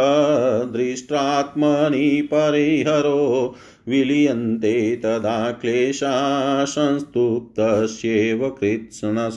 दृष्टात्मनि 0.73 2.29
परिहरो 2.33 3.55
विलीयन्ते 3.87 4.95
तदा 4.95 5.51
क्लेशा 5.51 6.65
संस्तुप्तस्येव 6.65 8.49
कृत्स्नस। 8.49 9.35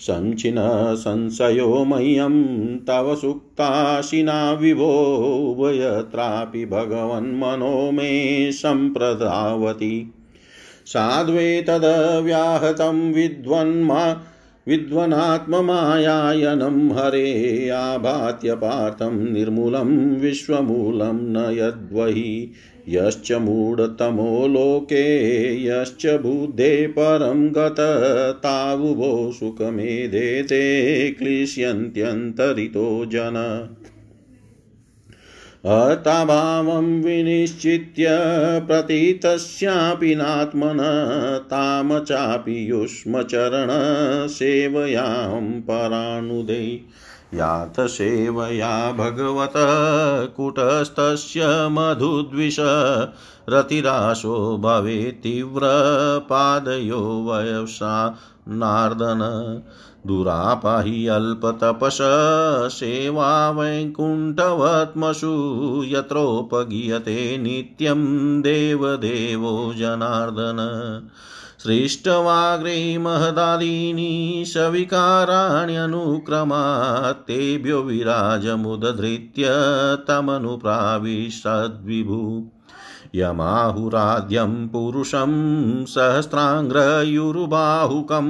सञ्चिन 0.00 0.94
संशयो 0.94 1.84
मह्यं, 1.84 2.78
तव 2.78 3.14
सुक्ताशिना 3.14 4.52
विभो 4.52 5.50
उभयत्रापि 5.50 6.66
भगवन्मनो 6.66 7.90
मे 7.90 8.52
सम्प्रदावति। 8.52 10.14
साध्वेतदव्याहतं 10.86 13.12
विद्वन्मा 13.12 14.16
विद्वनात्ममायायनं 14.70 16.92
हरे 16.92 17.68
आभात्य 17.68 18.54
पार्थं 18.54 19.32
निर्मूलं 19.32 20.20
विश्वमूलं 20.20 21.12
न 21.12 21.36
यद्वहि, 21.36 22.52
यश्च 22.88 23.32
मूढतमो 23.32 24.48
लोके, 24.48 25.64
यश्च 25.64 26.06
बुद्धे 26.06 26.86
परं 26.86 27.48
गत 27.48 27.76
तावुभो 28.42 29.32
सुखमेधेते 29.32 31.10
क्लिश्यन्त्यन्तरितो 31.10 33.06
जन। 33.06 33.68
अताभावं 35.66 37.02
विनिश्चित्य 37.02 38.06
प्रतीतस्यापि 38.66 40.14
नात्मन 40.14 40.78
ताम 41.44 41.98
चापि 41.98 42.70
युष्मचरणसेवयां 42.70 45.60
परानुदे। 45.60 46.80
यात 47.34 47.80
सेवया 47.80 48.92
भगवत 48.92 49.52
कुटस्थस्य 50.36 51.42
मधुद्विष, 51.46 52.56
रतिराशो 53.48 54.58
भवेत् 54.58 55.22
तीव्रपादयो 55.22 56.98
वयसा 56.98 58.18
नार्दन। 58.48 59.62
दुरापाहि 60.06 61.06
अल्पतपस 61.06 61.98
सेवा 62.72 63.50
वैकुण्ठवत्मसु 63.50 65.32
यत्रोपगीयते 65.86 67.38
नित्यं 67.38 68.40
देवदेवो 68.40 69.74
जनार्दन। 69.76 71.02
सृष्टवाग्रे 71.58 72.98
महदादीनि 72.98 74.44
सविकाराण्यनुक्रमात् 74.46 77.16
तेभ्यो 77.16 77.82
विराजमुदधृत्य 77.82 79.44
तमनुप्राविशद्विभु। 80.08 82.50
यमाहुराद्यं 83.14 84.68
पुरुषं 84.68 85.84
सहस्राङ्ग्रयुरुबाहुकं 85.84 88.28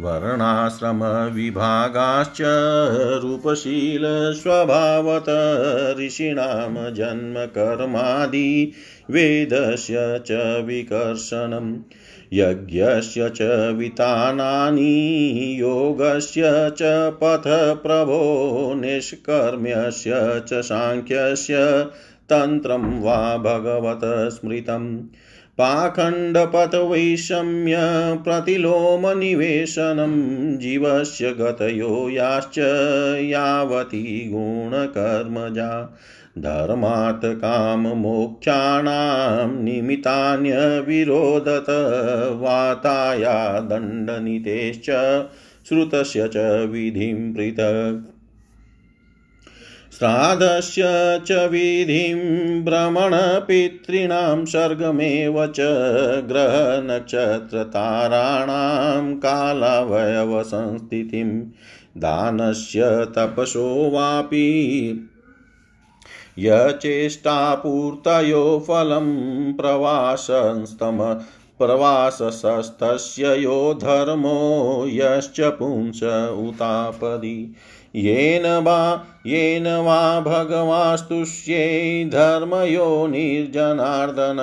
वर्णाश्रमविभागाश्च 0.00 2.38
रूपशीलस्वभावत 3.22 5.24
ऋषीणां 6.00 6.94
जन्मकर्मादि 6.94 8.72
वेदस्य 9.10 10.20
च 10.26 10.62
विकर्षणम्। 10.64 11.76
यज्ञस्य 12.32 13.30
च 13.30 13.74
वितानानि, 13.78 15.56
योगस्य 15.60 16.42
च 16.46 17.12
पथप्रभो 17.22 18.72
निष्कर्म्यस्य 18.76 20.42
च 20.48 20.54
साङ्ख्यस्य 20.54 21.86
तन्त्रं 22.30 23.00
वा 23.00 23.36
भगवत 23.36 24.00
स्मृतम्। 24.04 25.00
पाखण्डपथवैषम्य 25.58 27.78
प्रतिलोमनिवेशनं, 28.24 30.58
जीवस्य 30.58 31.32
गतयो 31.32 32.10
याश्च 32.10 32.58
यावती 33.22 34.30
गुणकर्मजा। 34.32 35.98
धर्मात् 36.38 37.24
काममोक्षाणां 37.24 39.62
निमित्तान्यविरोधत 39.62 41.66
वाताया 42.40 43.60
दण्डनीतेश्च 43.60 44.90
श्रुतस्य 45.68 46.28
च 46.28 46.66
विधिं 46.70 47.34
पृथक्। 47.34 48.10
श्राद्धस्य 49.98 50.82
च 51.26 51.32
विधिं 51.32 52.64
भ्रमणपितॄणां 52.64 54.44
सर्गमेव 54.44 55.46
च 55.46 55.56
ग्रहनक्षत्रताराणां 56.28 59.14
कालावयवसंस्थितिं। 59.14 61.50
दानस्य 62.00 62.80
तपसो 62.84 63.90
वापि 63.90 65.08
यचेष्टापूर्तयो 66.38 68.64
फलं 68.68 69.52
प्रवासस्तम 69.52 71.24
प्रवासस्तस्य 71.58 73.42
यो 73.42 73.74
धर्मो 73.74 74.86
यश्च 74.88 75.40
पुंस 75.40 76.32
उतापदि। 76.32 77.54
येन 77.96 78.64
वा 78.64 79.04
येन 79.26 79.62
वा 79.62 80.20
भगवास्तुष्ये 80.20 82.04
धर्मयो 82.04 83.06
निर्जनार्दन 83.06 84.36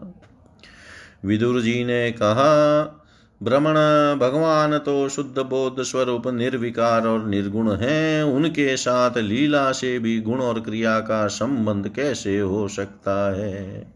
विदुर 1.25 1.61
जी 1.61 1.83
ने 1.83 2.11
कहा 2.11 3.01
भ्रमण 3.43 3.73
भगवान 4.19 4.77
तो 4.77 5.09
शुद्ध 5.09 5.39
बोध 5.39 5.83
स्वरूप 5.83 6.27
निर्विकार 6.27 7.07
और 7.07 7.25
निर्गुण 7.25 7.71
हैं। 7.71 8.23
उनके 8.23 8.77
साथ 8.77 9.17
लीला 9.17 9.71
से 9.71 9.99
भी 9.99 10.21
गुण 10.21 10.39
और 10.39 10.59
क्रिया 10.59 10.99
का 10.99 11.27
संबंध 11.27 11.87
कैसे 11.89 12.39
हो 12.39 12.67
सकता 12.67 13.35
है? 13.35 13.93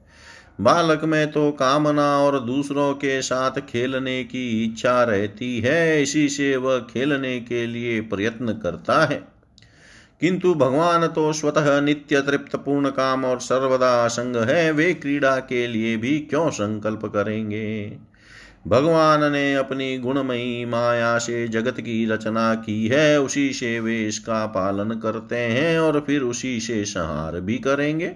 बालक 0.62 1.04
में 1.04 1.32
तो 1.32 1.52
कामना 1.52 2.18
और 2.18 2.40
दूसरों 2.40 2.94
के 2.94 3.22
साथ 3.22 3.52
खेलने 3.52 4.24
की 4.24 4.64
इच्छा 4.64 5.04
रहती 5.04 5.60
है, 5.60 6.02
इसी 6.02 6.30
से 6.30 6.58
वह 6.58 6.80
खेलने 6.80 7.40
के 7.40 7.68
लिए 7.68 8.02
प्रयत्न 8.02 8.54
करता 8.54 9.06
है। 9.06 9.28
किंतु 10.22 10.54
भगवान 10.54 11.08
तो 11.08 11.34
स्वतः 11.34 11.82
नित्य 11.82 12.22
तृप्त 12.22 12.56
पूर्ण 12.56 12.90
काम 12.90 13.26
और 13.26 13.40
सर्वदा 13.40 14.06
असंग 14.06 14.36
है। 14.36 14.72
वे 14.72 14.94
क्रीड़ा 14.94 15.40
के 15.40 15.68
लिए 15.68 15.98
भी 15.98 16.20
क्यों 16.20 16.50
संकल्प 16.50 17.06
करेंगे? 17.06 17.98
भगवान 18.68 19.32
ने 19.32 19.56
अपनी 19.56 19.98
गुणमयी 19.98 20.66
माया 20.66 21.18
से 21.18 21.48
जगत 21.48 21.80
की 21.80 22.06
रचना 22.06 22.56
की 22.56 22.88
है, 22.88 23.22
उसी 23.22 23.54
से 23.54 23.80
वे 23.80 24.08
इसका 24.08 24.46
पालन 24.46 24.90
करते 24.90 25.36
हैं 25.36 25.80
और 25.80 26.04
फिर 26.08 26.22
उसी 26.22 26.60
से 26.60 26.86
संहार 26.86 27.42
भी 27.42 27.58
करेंगे। 27.58 28.14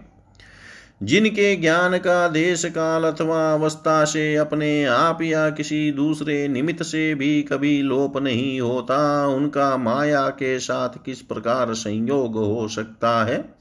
जिनके 1.04 1.56
ज्ञान 1.56 1.98
का 1.98 2.28
देश 2.28 2.66
काल 2.66 3.04
अथवा 3.04 3.54
अवस्था 3.54 4.06
से 4.06 4.36
अपने 4.36 4.86
आप 4.86 5.22
या 5.22 5.50
किसी 5.50 5.92
दूसरे 5.92 6.48
निमित्त 6.48 6.84
से 6.84 7.16
भी 7.16 7.42
कभी 7.42 7.82
लोप 7.82 8.18
नहीं 8.18 8.62
होता, 8.62 9.28
उनका 9.28 9.78
माया 9.78 10.30
के 10.30 10.60
साथ 10.60 10.90
किस 11.06 11.22
प्रकार 11.22 11.74
संयोग 11.74 12.36
हो 12.36 12.68
सकता 12.68 13.26
है? 13.26 13.56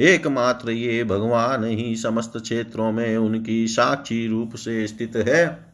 एकमात्र 0.00 0.70
ये 0.70 1.04
भगवान 1.04 1.64
ही 1.64 1.96
समस्त 1.96 2.32
क्षेत्रों 2.36 2.92
में 2.92 3.16
उनकी 3.16 3.66
साक्षी 3.66 4.26
रूप 4.26 4.54
से 4.54 4.86
स्थित 4.86 5.16
है। 5.16 5.65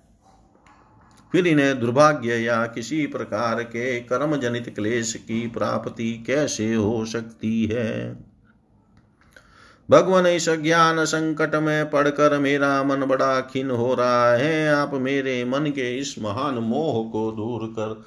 फिर 1.32 1.46
इन्हें 1.46 1.80
दुर्भाग्य 1.80 2.36
या 2.36 2.66
किसी 2.66 3.06
प्रकार 3.06 3.62
के 3.62 4.00
कर्म 4.00 4.36
जनित 4.36 4.74
क्लेश 4.74 5.14
की 5.14 5.46
प्राप्ति 5.46 6.24
कैसे 6.26 6.74
हो 6.74 7.04
सकती 7.04 7.66
है? 7.66 8.16
भगवान, 9.90 10.26
इस 10.26 10.48
ज्ञान 10.48 11.04
संकट 11.04 11.54
में 11.54 11.90
पढ़कर 11.90 12.38
मेरा 12.38 12.82
मन 12.84 12.96
बड़ा 12.96 13.40
खिन 13.40 13.70
हो 13.70 13.94
रहा 13.94 14.32
है। 14.34 14.68
आप 14.68 14.94
मेरे 14.94 15.44
मन 15.44 15.66
के 15.66 15.98
इस 15.98 16.18
महान 16.18 16.54
मोह 16.54 17.10
को 17.10 17.32
दूर 17.32 17.66
कर, 17.68 18.04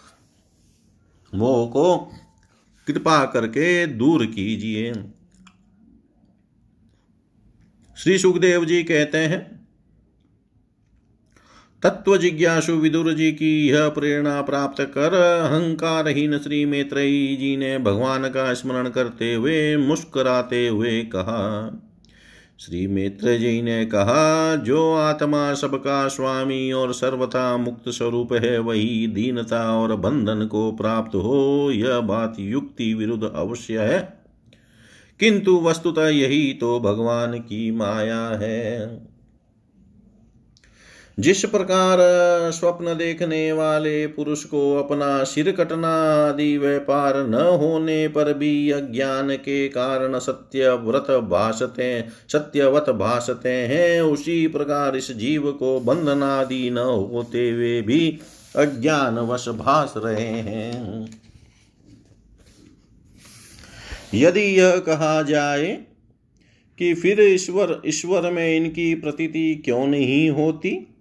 मोह 1.38 1.68
को 1.70 1.98
कृपा 2.88 3.26
करके 3.26 3.88
दूर 3.88 4.26
कीजिए। 4.26 4.94
श्री 7.98 8.18
सुखदेव 8.18 8.66
जी 8.66 8.84
कहते 8.84 9.18
हैं 9.18 9.65
तत्व 11.86 12.18
जिज्ञासु 12.18 12.74
विदुर 12.74 13.14
जी 13.14 13.32
की 13.32 13.68
यह 13.68 13.90
प्रेरणा 13.90 14.42
प्राप्त 14.42 14.82
कर 14.82 15.14
अहंकारहीन 15.14 16.38
श्री 16.38 16.66
मैत्रेयी 16.66 17.36
जी 17.36 17.58
ने 17.58 17.78
भगवान 17.78 18.24
का 18.24 18.54
स्मरण 18.54 18.90
करते 18.90 19.34
हुए 19.34 19.78
मुस्कुराते 19.78 20.68
हुए 20.68 21.02
कहा, 21.02 21.82
श्री 22.60 22.88
मित्र 22.88 23.38
जी 23.38 23.62
ने 23.62 23.86
कहा, 23.86 24.56
जो 24.56 24.94
आत्मा 24.94 25.54
सबका 25.54 26.08
स्वामी 26.08 26.72
और 26.72 26.94
सर्वथा 26.94 27.58
मुक्त 27.58 27.90
स्वरूप 27.90 28.34
है, 28.34 28.60
वही 28.60 29.08
दीनता 29.08 29.82
और 29.82 29.96
बंधन 29.96 30.46
को 30.46 30.72
प्राप्त 30.72 31.16
हो, 31.16 31.72
यह 31.74 32.00
बात 32.00 32.36
युक्ति 32.40 32.94
विरुद्ध 32.94 33.32
अवश्य 33.36 33.80
है। 33.80 34.20
किंतु 35.20 35.60
वस्तुतः 35.60 36.08
यही 36.08 36.54
तो 36.54 36.80
भगवान 36.80 37.34
की 37.34 37.72
माया 37.72 38.28
है। 38.28 39.15
जिस 41.20 41.46
प्रकार 41.46 41.98
स्वप्न 42.52 42.86
देखने 42.98 43.52
वाले 43.52 44.08
पुरुष 44.08 44.44
को 44.44 44.76
अपना 44.76 45.24
सिर 45.24 45.52
कटना 45.52 45.94
आदि 46.28 46.58
व्यापार 46.58 47.28
न 47.28 47.34
होने 47.34 48.08
पर 48.08 48.34
भी 48.34 48.72
अज्ञान 48.72 49.36
के 49.36 49.68
कारण 49.68 50.20
सत्य 50.20 50.70
व्रत 50.70 51.12
भाषते 51.12 52.06
सत्यवत 52.32 52.90
भाषते 52.90 53.50
हैं। 53.50 54.02
उसी 54.02 54.48
प्रकार 54.48 54.96
इस 54.96 55.12
जीव 55.12 55.52
को 55.52 55.80
बंधन 55.80 56.24
आदि 56.24 56.70
न 56.70 56.78
होते 56.78 57.50
हुए 57.50 57.82
भी 57.82 58.20
अज्ञान 58.56 59.20
वश 59.20 59.50
भास 59.50 59.94
रहे 59.98 60.26
हैं। 60.26 61.20
यदि 64.14 64.42
यह 64.42 64.78
कहा 64.78 65.22
जाए 65.22 65.86
कि 66.80 66.94
फिर 66.94 67.22
ईश्वर 67.22 67.82
ईश्वर 67.86 68.32
में 68.32 68.58
इनकी 68.58 68.96
प्रतीति 68.96 69.62
क्यों 69.66 69.88
नहीं 69.88 70.30
होती? 70.30 70.92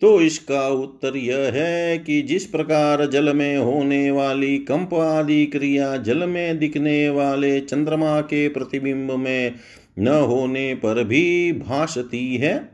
तो 0.00 0.20
इसका 0.20 0.68
उत्तर 0.68 1.16
यह 1.16 1.50
है 1.54 1.98
कि 1.98 2.22
जिस 2.22 2.46
प्रकार 2.46 3.06
जल 3.06 3.36
में 3.36 3.56
होने 3.56 4.10
वाली 4.10 4.58
कंप 4.58 4.94
आदि 4.94 5.46
क्रिया 5.46 5.96
जल 5.96 6.28
में 6.28 6.58
दिखने 6.58 7.10
वाले 7.10 7.60
चंद्रमा 7.60 8.20
के 8.20 8.48
प्रतिबिंब 8.48 9.10
में 9.12 9.54
न 9.98 10.08
होने 10.08 10.74
पर 10.74 11.04
भी 11.04 11.52
भासती 11.52 12.36
है। 12.36 12.70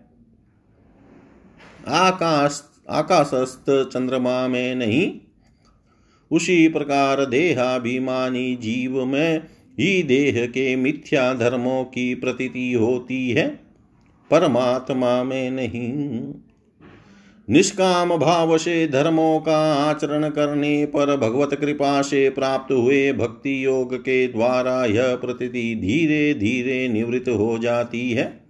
आकाश, 1.88 2.62
आकाशस्थ 2.90 3.90
चंद्रमा 3.92 4.48
में 4.48 4.74
नहीं, 4.74 5.12
उसी 6.30 6.68
प्रकार 6.68 7.24
देहाभिमानी 7.24 8.56
जीव 8.56 9.04
में 9.04 9.38
ही 9.80 10.02
देह 10.02 10.46
के 10.46 10.76
मिथ्या 10.76 11.34
धर्मों 11.34 11.84
की 11.84 12.14
प्रतीति 12.14 12.72
होती 12.72 13.30
है। 13.30 13.60
परमात्मा 14.30 15.22
में 15.22 15.50
नहीं। 15.50 16.32
निष्काम 17.50 18.16
भाव 18.16 18.58
से 18.58 18.86
धर्मों 18.88 19.40
का 19.40 19.74
आचरण 19.74 20.28
करने 20.28 20.86
पर 20.86 21.16
भगवत 21.16 21.54
कृपा 21.54 22.02
से 22.02 22.30
प्राप्त 22.30 22.72
हुए 22.72 23.12
भक्ति 23.12 23.64
योग 23.64 23.94
के 23.94 24.28
द्वारा 24.28 24.84
यह 24.84 25.14
प्रतीति 25.16 25.74
धीरे 25.80 26.34
धीरे 26.34 26.88
निवृत्त 26.88 27.28
हो 27.28 27.58
जाती 27.58 28.10
है। 28.10 28.46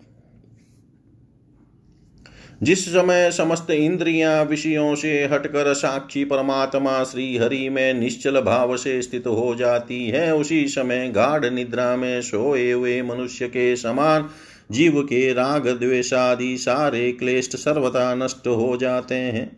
जिस 2.62 2.88
समय 2.88 3.30
समस्त 3.30 3.70
इंद्रियाँ 3.70 4.44
विषयों 4.44 4.94
से 4.94 5.24
हटकर 5.24 5.74
साक्षी 5.74 6.24
परमात्मा 6.24 7.04
श्री 7.04 7.36
हरि 7.36 7.68
में 7.68 7.94
निश्चल 7.94 8.40
भाव 8.40 8.76
से 8.76 9.02
स्थित 9.02 9.26
हो 9.26 9.54
जाती 9.54 10.06
है, 10.06 10.34
उसी 10.34 10.68
समय 10.68 11.08
गाढ़ 11.08 11.50
निद्रा 11.50 11.96
में 11.96 12.22
सोए 12.22 12.72
हुए 12.72 13.02
मनुष्य 13.02 13.48
के 13.48 13.76
समान 13.76 14.28
जीव 14.70 15.00
के 15.02 15.32
राग, 15.32 15.68
द्वेषादि 15.68 16.56
सारे 16.56 17.10
क्लेष्ट 17.12 17.56
सर्वथा 17.56 18.14
नष्ट 18.14 18.46
हो 18.46 18.76
जाते 18.76 19.14
हैं। 19.14 19.50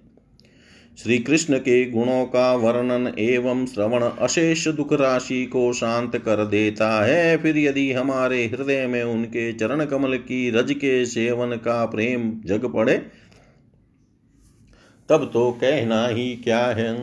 श्री 0.98 1.18
कृष्ण 1.18 1.58
के 1.58 1.84
गुणों 1.90 2.24
का 2.24 2.52
वर्णन 2.54 3.12
एवं 3.18 3.64
श्रवण 3.66 4.02
अशेष 4.02 4.66
दुख 4.68 4.92
राशि 4.92 5.44
को 5.46 5.72
शांत 5.72 6.16
कर 6.16 6.44
देता 6.46 6.90
है। 7.04 7.36
फिर 7.36 7.58
यदि 7.58 7.92
हमारे 7.92 8.44
हृदय 8.46 8.86
में 8.86 9.02
उनके 9.02 9.52
चरण 9.52 9.84
कमल 9.84 10.16
की 10.18 10.50
रज 10.50 10.72
के 10.72 11.04
सेवन 11.06 11.56
का 11.56 11.84
प्रेम 11.86 12.32
जग 12.44 12.66
पड़े, 12.66 12.96
तब 15.08 15.30
तो 15.32 15.50
कहना 15.52 16.06
ही 16.06 16.34
क्या 16.36 16.64
है? 16.66 16.94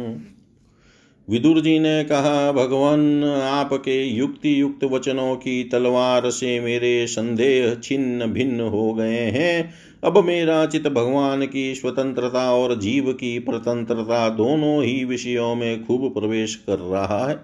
विदुर 1.29 1.61
जी 1.61 1.79
ने 1.79 2.03
कहा, 2.03 2.51
भगवान, 2.51 3.23
आपके 3.23 4.03
युक्ति 4.03 4.61
युक्त 4.61 4.83
वचनों 4.83 5.35
की 5.35 5.63
तलवार 5.63 6.29
से 6.29 6.59
मेरे 6.59 7.07
संदेह 7.07 7.75
छिन्न 7.83 8.25
भिन्न 8.25 8.61
हो 8.61 8.93
गए 8.93 9.19
हैं। 9.19 9.73
अब 10.03 10.23
मेरा 10.23 10.65
चित 10.65 10.87
भगवान 10.87 11.45
की 11.45 11.75
स्वतंत्रता 11.75 12.53
और 12.53 12.79
जीव 12.79 13.11
की 13.13 13.39
प्रतंत्रता 13.39 14.29
दोनों 14.29 14.83
ही 14.83 15.05
विषयों 15.05 15.55
में 15.55 15.85
खूब 15.85 16.13
प्रवेश 16.13 16.55
कर 16.55 16.79
रहा 16.79 17.29
है। 17.29 17.39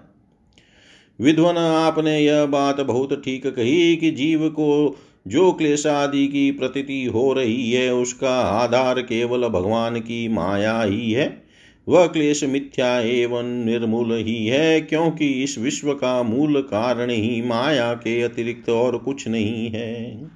विद्वन, 1.20 1.56
आपने 1.56 2.20
यह 2.20 2.46
बात 2.46 2.80
बहुत 2.80 3.22
ठीक 3.24 3.46
कही 3.46 3.96
कि 3.96 4.10
जीव 4.10 4.48
को 4.48 4.96
जो 5.28 5.52
क्लेशादि 5.52 6.26
की 6.26 6.50
प्रतीति 6.50 7.04
हो 7.04 7.32
रही 7.32 7.72
है, 7.72 7.94
उसका 7.94 8.40
आधार 8.40 9.00
केवल 9.00 9.48
भगवान 9.48 10.00
की 10.00 10.28
माया 10.28 10.82
ही 10.82 11.12
है। 11.12 11.41
वह 11.88 12.06
क्लेश 12.06 12.44
मिथ्या 12.44 13.00
एवं 13.00 13.64
निर्मूल 13.64 14.12
ही 14.12 14.46
है, 14.46 14.80
क्योंकि 14.80 15.26
इस 15.26 15.58
विश्व 15.58 15.92
का 15.92 16.22
मूल 16.22 16.60
कारण 16.60 17.10
ही 17.10 17.42
माया 17.42 17.94
के 17.94 18.22
अतिरिक्त 18.22 18.70
और 18.70 18.98
कुछ 18.98 19.28
नहीं 19.28 19.70
है। 19.70 20.30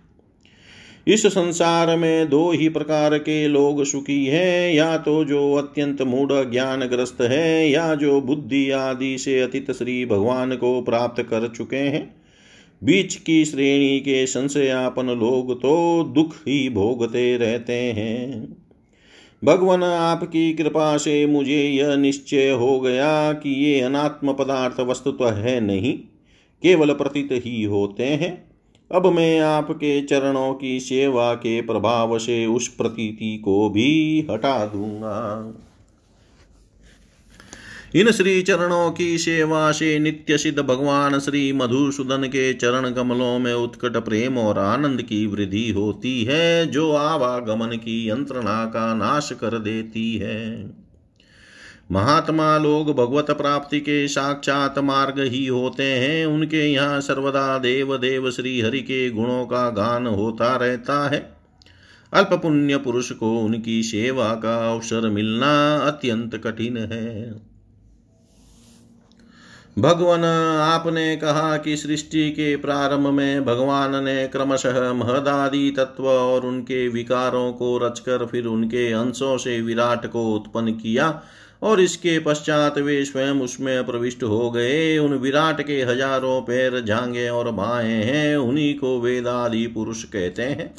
इस 1.09 1.27
संसार 1.27 1.97
में 1.97 2.29
दो 2.29 2.53
ही 2.53 2.69
प्रकार 2.69 3.19
के 3.19 3.49
लोग 3.49 3.85
सुखी 3.85 4.27
हैं, 4.27 4.75
या 4.75 4.97
तो 4.97 5.25
जो 5.25 5.55
अत्यंत 5.55 6.03
मूढ़ 6.03 6.51
ज्ञान 6.51 6.81
ग्रस्त 6.81 7.19
है, 7.21 7.71
या 7.71 7.95
जो 7.95 8.21
बुद्धि 8.21 8.71
आदि 8.71 9.19
से 9.19 9.41
अतीत 9.41 9.71
श्री 9.71 10.07
भगवान 10.07 10.57
को 10.57 10.83
प्राप्त 10.83 11.23
कर 11.23 11.49
चुके 11.49 11.77
हैं। 11.77 12.17
बीच 12.85 13.15
की 13.15 13.45
श्रेणी 13.45 14.01
के 14.01 14.27
संशयापन 14.27 15.07
लोग 15.07 15.63
तो 15.63 16.05
दुख 16.05 16.37
ही 16.37 16.69
भोगते 16.69 17.37
रहते 17.37 17.73
हैं। 17.73 18.57
भगवान, 19.43 19.83
आपकी 19.85 20.53
कृपा 20.53 20.97
से 20.97 21.27
मुझे 21.27 21.63
यह 21.63 21.95
निश्चय 21.97 22.51
हो 22.51 22.79
गया 22.81 23.33
कि 23.33 23.51
ये 23.65 23.81
अनात्म 23.81 24.33
पदार्थ 24.33 24.81
वस्तुत्व 24.81 25.29
है 25.29 25.61
नहीं, 25.61 25.93
केवल 26.63 26.93
प्रतीत 26.93 27.29
ही 27.33 27.63
होते 27.63 28.05
हैं। 28.05 28.33
अब 28.91 29.07
मैं 29.07 29.39
आपके 29.41 30.01
चरणों 30.03 30.55
की 30.55 30.79
सेवा 30.81 31.35
के 31.35 31.61
प्रभाव 31.61 32.19
से 32.19 32.47
उस 32.47 32.69
प्रतीति 32.69 33.37
को 33.39 33.69
भी 33.71 34.27
हटा 34.31 34.67
दूँगा। 34.67 35.17
इन 37.97 38.11
श्री 38.11 38.43
चरणों 38.43 38.91
की 38.91 39.19
सेवा 39.19 39.73
से 39.73 39.99
नित्य 39.99 40.39
सिद्ध 40.39 40.59
भगवान 40.59 41.19
श्री 41.19 41.53
मधुसूदन 41.53 42.23
के 42.23 42.55
चरण 42.55 42.91
कमलों 42.91 43.39
में 43.39 43.55
उत्कट 43.55 43.97
प्रेम 43.97 44.39
और 44.39 44.59
आनंद 44.59 45.03
की 45.03 45.27
वृद्धि 45.27 45.71
होती 45.71 46.25
है, 46.25 46.67
जो 46.67 46.93
आवागमन 46.93 47.77
की 47.77 48.11
यंत्रणा 48.11 48.65
का 48.65 48.95
नाश 48.95 49.33
कर 49.33 49.59
देती 49.59 50.17
है। 50.17 50.71
महात्मा 51.93 52.59
लोग 52.59 52.95
भगवत 52.97 53.31
प्राप्ति 53.31 53.81
के 53.81 54.09
साक्षात 54.09 54.79
मार्ग 54.79 55.21
ही 55.21 55.47
होते 55.47 55.85
हैं। 55.85 56.27
उनके 56.27 56.73
यहाँ 56.73 57.01
सर्वदा 57.01 57.59
देव 57.59 57.97
देव 57.97 58.31
श्री 58.31 58.61
हरि 58.61 58.81
के 58.81 59.11
गुणों 59.11 59.47
का 59.47 59.71
गान 59.71 60.07
होता 60.07 60.57
रहता 60.57 61.09
है। 61.09 61.37
अल्प 62.13 62.31
पुण्य 62.33 62.77
पुरुष 62.77 63.13
को 63.13 63.39
उनकी 63.39 63.83
सेवा 63.83 64.35
का 64.35 64.73
अवसर 64.73 65.11
मिलना 65.11 65.77
अत्यंत 65.77 66.37
कठिन 66.37 66.77
है। 66.77 67.56
भगवान, 69.77 70.25
आपने 70.25 71.17
कहा 71.17 71.57
कि 71.57 71.77
सृष्टि 71.77 72.31
के 72.31 72.57
प्रारंभ 72.57 73.07
में 73.07 73.45
भगवान 73.45 74.05
ने 74.05 74.27
क्रमशः 74.29 74.93
महदादि 74.93 75.75
तत्व 75.77 76.07
और 76.09 76.47
उनके 76.47 76.89
विकारों 76.89 77.53
को 77.53 77.77
रचकर 77.79 78.27
फिर 78.27 78.47
उनके 78.47 78.93
अंशों 78.93 79.37
से 79.39 79.61
विराट 79.61 80.07
को 80.07 80.35
उत्पन्न 80.35 80.73
किया 80.73 81.23
और 81.63 81.81
इसके 81.81 82.19
पश्चात 82.19 82.79
वे 82.79 83.05
स्वयं 83.05 83.41
उसमें 83.41 83.87
प्रविष्ट 83.87 84.23
हो 84.23 84.51
गए। 84.51 84.99
उन 84.99 85.15
विराट 85.15 85.61
के 85.67 85.83
हज़ारों 85.83 86.41
पैर 86.43 86.81
झांगे 86.81 87.29
और 87.29 87.51
बाएँ 87.51 88.03
हैं, 88.03 88.37
उन्हीं 88.37 88.75
को 88.75 89.01
वेदादि 89.01 89.67
पुरुष 89.67 90.05
कहते 90.05 90.43
हैं। 90.43 90.75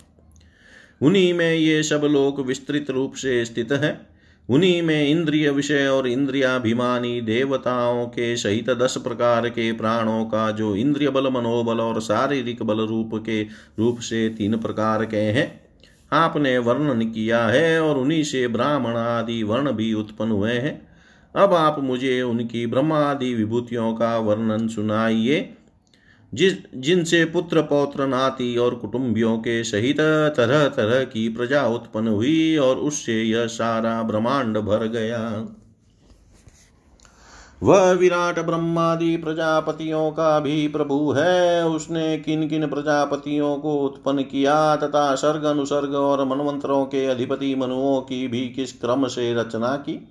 उन्हीं 1.01 1.33
में 1.33 1.53
ये 1.53 1.81
सब 1.83 2.01
लोग 2.03 2.45
विस्तृत 2.45 2.89
रूप 2.89 3.13
से 3.13 3.43
स्थित 3.45 3.71
हैं। 3.71 4.16
उन्हीं 4.49 4.81
में 4.81 5.07
इंद्रिय 5.07 5.49
विषय 5.49 5.87
और 5.87 6.07
इंद्रियाभिमानी 6.07 7.21
देवताओं 7.21 8.05
के 8.05 8.35
सहित 8.37 8.69
दस 8.69 8.97
प्रकार 8.97 9.49
के 9.49 9.71
प्राणों 9.71 10.25
का 10.25 10.51
जो 10.51 10.75
इंद्रिय 10.75 11.09
बल, 11.09 11.29
मनोबल 11.29 11.79
और 11.79 12.01
शारीरिक 12.01 12.63
बल 12.63 12.81
रूप 12.81 13.11
के 13.15 13.43
रूप 13.79 13.99
से 13.99 14.29
तीन 14.29 14.57
प्रकार 14.57 15.05
के 15.05 15.17
हैं, 15.17 15.61
आपने 16.11 16.57
वर्णन 16.57 17.01
किया 17.01 17.45
है 17.47 17.81
और 17.81 17.97
उन्हीं 17.97 18.23
से 18.23 18.47
ब्राह्मण 18.47 18.97
आदि 18.97 19.43
वर्ण 19.43 19.71
भी 19.71 19.93
उत्पन्न 19.93 20.31
हुए 20.31 20.53
हैं। 20.53 20.87
अब 21.35 21.53
आप 21.53 21.79
मुझे 21.79 22.21
उनकी 22.21 22.65
ब्रह्मादि 22.65 23.33
विभूतियों 23.33 23.93
का 23.93 24.17
वर्णन 24.17 24.67
सुनाइए। 24.67 25.56
जिस, 26.33 26.53
जिनसे 26.75 27.25
पुत्र 27.25 27.61
पौत्र 27.61 28.07
नाती 28.07 28.57
और 28.57 28.75
कुटुंबियों 28.75 29.37
के 29.37 29.63
सहित 29.63 29.97
तरह 30.37 30.67
तरह 30.67 31.03
की 31.03 31.29
प्रजा 31.29 31.67
उत्पन्न 31.67 32.07
हुई 32.07 32.57
और 32.57 32.75
उससे 32.75 33.23
यह 33.23 33.47
सारा 33.47 34.03
ब्रह्मांड 34.03 34.57
भर 34.57 34.87
गया। 34.87 35.47
वह 37.63 37.91
विराट 37.91 38.39
ब्रह्मादि 38.39 39.17
प्रजापतियों 39.17 40.11
का 40.11 40.39
भी 40.39 40.67
प्रभु 40.67 41.11
है। 41.11 41.67
उसने 41.67 42.17
किन 42.17 42.47
किन 42.47 42.67
प्रजापतियों 42.67 43.57
को 43.57 43.75
उत्पन्न 43.75 44.21
किया 44.21 44.75
तथा 44.75 45.15
सर्ग 45.15 45.43
अनुसर्ग 45.43 45.95
और 45.95 46.25
मनवंतरों 46.25 46.85
के 46.85 47.05
अधिपति 47.05 47.55
मनुओं 47.55 48.01
की 48.01 48.27
भी 48.27 48.49
किस 48.49 48.73
क्रम 48.73 49.07
से 49.07 49.33
रचना 49.33 49.75
की? 49.75 50.07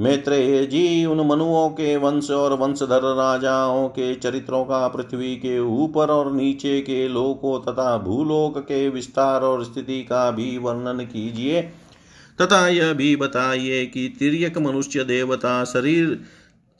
मैत्रेय 0.00 0.66
जी 0.66 1.04
उन 1.04 1.26
मनुओं 1.26 1.68
के 1.68 1.96
वंश 1.96 2.30
और 2.30 2.52
वंशधर 2.52 3.02
राजाओं 3.16 3.88
के 3.88 4.14
चरित्रों 4.14 4.64
का 4.64 4.88
पृथ्वी 4.88 5.36
के 5.36 5.58
ऊपर 5.58 6.10
और 6.10 6.32
नीचे 6.32 6.80
के 6.80 7.08
लोकों 7.08 7.58
तथा 7.60 7.96
भूलोक 7.98 8.58
के 8.58 8.88
विस्तार 8.88 9.40
और 9.40 9.64
स्थिति 9.64 10.02
का 10.02 10.30
भी 10.30 10.58
वर्णन 10.58 11.04
कीजिए। 11.04 11.62
तथा 12.42 12.68
यह 12.68 12.92
भी 12.92 13.16
बताइए 13.16 13.86
कि 13.86 14.08
तिरक 14.18 14.58
मनुष्य 14.58 15.04
देवता 15.04 15.64
शरीर, 15.64 16.20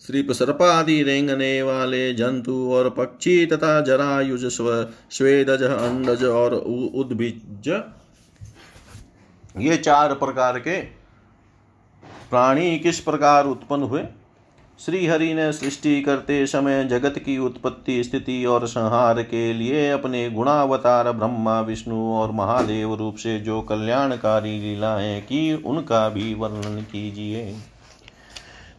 श्रीप 0.06 0.32
सर्पादि 0.32 1.02
रेंगने 1.02 1.62
वाले 1.62 2.12
जंतु 2.14 2.56
और 2.72 2.90
पक्षी 2.90 3.46
तथा 3.46 3.80
जरायुज, 3.80 4.44
स्व, 4.44 4.86
स्वेदज, 5.10 5.62
अंडज 5.62 6.24
और 6.24 6.54
उद्भिज। 6.94 7.68
ये 9.58 9.76
चार 9.76 10.14
प्रकार 10.14 10.58
के 10.58 10.80
प्राणी 12.30 12.78
किस 12.78 13.00
प्रकार 13.00 13.46
उत्पन्न 13.46 13.82
हुए? 13.82 14.04
श्री 14.86 15.06
हरि 15.06 15.34
ने 15.34 15.52
सृष्टि 15.52 16.02
करते 16.02 16.46
समय 16.46 16.84
जगत 16.84 17.18
की 17.18 17.38
उत्पत्ति 17.38 18.04
स्थिति 18.04 18.44
और 18.44 18.66
संहार 18.66 19.22
के 19.22 19.52
लिए 19.52 19.90
अपने 19.90 20.30
गुणावतार 20.30 21.12
ब्रह्मा, 21.12 21.60
विष्णु 21.60 22.12
और 22.12 22.32
महादेव 22.32 22.94
रूप 22.94 23.16
से 23.16 23.40
जो 23.40 23.60
कल्याणकारी 23.60 24.60
लीलाएँ 24.60 25.20
की, 25.20 25.54
उनका 25.54 26.08
भी 26.08 26.34
वर्णन 26.34 26.80
कीजिए। 26.80 27.56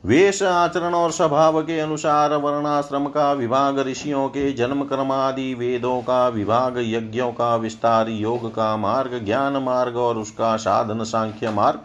वेश 0.05 0.43
आचरण 0.43 0.93
और 0.93 1.11
स्वभाव 1.11 1.61
के 1.61 1.79
अनुसार 1.79 2.33
वर्णाश्रम 2.33 3.05
का 3.05 3.33
विभाग, 3.33 3.79
ऋषियों 3.79 4.27
के 4.29 4.53
जन्म 4.53 4.83
कर्म 4.83 5.11
आदि 5.11 5.53
वेदों 5.53 6.01
का 6.01 6.27
विभाग, 6.27 6.75
यज्ञों 6.77 7.31
का 7.31 7.55
विस्तार, 7.55 8.09
योग 8.09 8.55
का 8.55 8.77
मार्ग, 8.77 9.25
ज्ञान 9.25 9.53
मार्ग 9.53 9.97
और 9.97 10.17
उसका 10.17 10.57
साधन, 10.57 11.03
सांख्य 11.03 11.49
मार्ग 11.49 11.79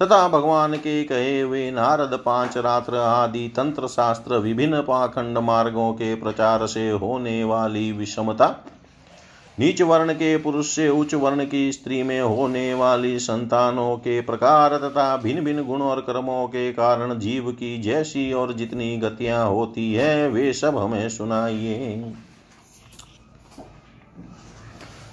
तथा 0.00 0.26
भगवान 0.28 0.74
के 0.74 1.02
कहे 1.04 1.40
हुए 1.40 1.70
नारद, 1.70 2.18
पाँच 2.24 2.56
रात्र 2.58 2.96
आदि 2.96 3.48
तंत्र 3.48 3.86
शास्त्र 3.86 4.38
विभिन्न 4.38 4.80
पाखंड 4.80 5.38
मार्गों 5.38 5.92
के 5.92 6.14
प्रचार 6.14 6.66
से 6.66 6.90
होने 6.90 7.42
वाली 7.44 7.90
विषमता, 7.92 8.46
नीच 9.58 9.82
वर्ण 9.82 10.12
के 10.12 10.36
पुरुष 10.36 10.66
से 10.66 10.88
उच्च 10.88 11.14
वर्ण 11.14 11.44
की 11.44 11.72
स्त्री 11.72 12.02
में 12.02 12.20
होने 12.20 12.72
वाली 12.74 13.18
संतानों 13.18 13.96
के 13.96 14.20
प्रकार 14.20 14.76
तथा 14.78 15.16
भिन्न 15.16 15.44
भिन्न 15.44 15.64
गुण 15.64 15.82
और 15.82 16.00
कर्मों 16.00 16.46
के 16.48 16.72
कारण 16.72 17.18
जीव 17.18 17.50
की 17.50 17.76
जैसी 17.82 18.32
और 18.32 18.52
जितनी 18.52 18.96
गतियाँ 18.96 19.46
होती 19.46 19.92
है, 19.94 20.28
वे 20.28 20.52
सब 20.52 20.78
हमें 20.78 21.08
सुनाइए। 21.08 22.12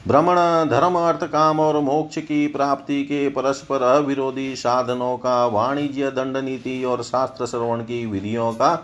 भ्रमण 0.10 0.36
धर्म 0.70 0.95
अर्थ 0.95 1.24
काम 1.24 1.60
और 1.60 1.80
मोक्ष 1.80 2.18
की 2.18 2.47
प्राप्ति 2.47 3.03
के 3.03 3.30
परस्पर 3.30 3.82
अविरोधी 3.82 4.55
साधनों 4.55 5.18
का, 5.18 5.45
वाणिज्य 5.45 6.12
दंड 6.12 6.38
नीति 6.38 6.84
और 6.84 7.03
शास्त्र 7.03 7.45
श्रवण 7.45 7.82
की 7.82 8.05
विधियों 8.05 8.51
का, 8.53 8.76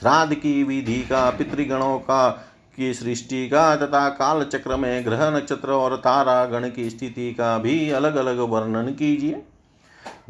श्राद्ध 0.00 0.34
की 0.34 0.62
विधि 0.64 1.02
का, 1.02 1.30
पितृगणों 1.30 1.98
का, 1.98 2.30
की 2.76 2.94
सृष्टि 2.94 3.48
का, 3.48 3.76
तथा 3.76 4.08
काल 4.08 4.44
चक्र 4.44 4.76
में 4.76 5.04
ग्रह 5.04 5.30
नक्षत्र 5.30 5.70
और 5.70 5.96
तारा 5.96 6.44
गण 6.44 6.68
की 6.70 6.90
स्थिति 6.90 7.32
का 7.34 7.58
भी 7.58 7.90
अलग 7.90 8.16
अलग 8.16 8.38
वर्णन 8.38 8.88
कीजिए। 8.88 9.42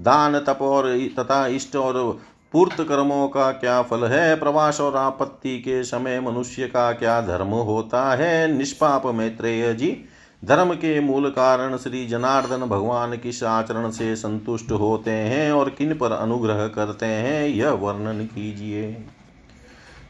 दान, 0.00 0.38
तप 0.38 0.58
और 0.62 1.08
तथा 1.18 1.46
इष्ट 1.46 1.76
और 1.76 2.20
पूर्त 2.52 2.80
कर्मों 2.80 3.28
का 3.28 3.50
क्या 3.50 3.82
फल 3.82 4.04
है? 4.04 4.36
प्रवास 4.36 4.80
और 4.80 4.96
आपत्ति 4.96 5.58
के 5.58 5.84
समय 5.84 6.20
मनुष्य 6.20 6.66
का 6.66 6.92
क्या 6.92 7.20
धर्म 7.20 7.48
होता 7.48 8.14
है? 8.14 8.52
निष्पाप 8.52 9.06
मैत्रेय 9.06 9.74
जी, 9.74 10.04
धर्म 10.44 10.74
के 10.74 11.00
मूल 11.00 11.30
कारण 11.30 11.76
श्री 11.76 12.06
जनार्दन 12.06 12.58
भगवान 12.58 13.16
किस 13.16 13.42
आचरण 13.44 13.90
से 13.90 14.16
संतुष्ट 14.16 14.72
होते 14.72 15.10
हैं 15.10 15.52
और 15.52 15.70
किन 15.70 15.94
पर 15.94 16.12
अनुग्रह 16.12 16.66
करते 16.66 17.06
हैं, 17.06 17.48
यह 17.48 17.70
वर्णन 17.70 18.24
कीजिए। 18.24 19.04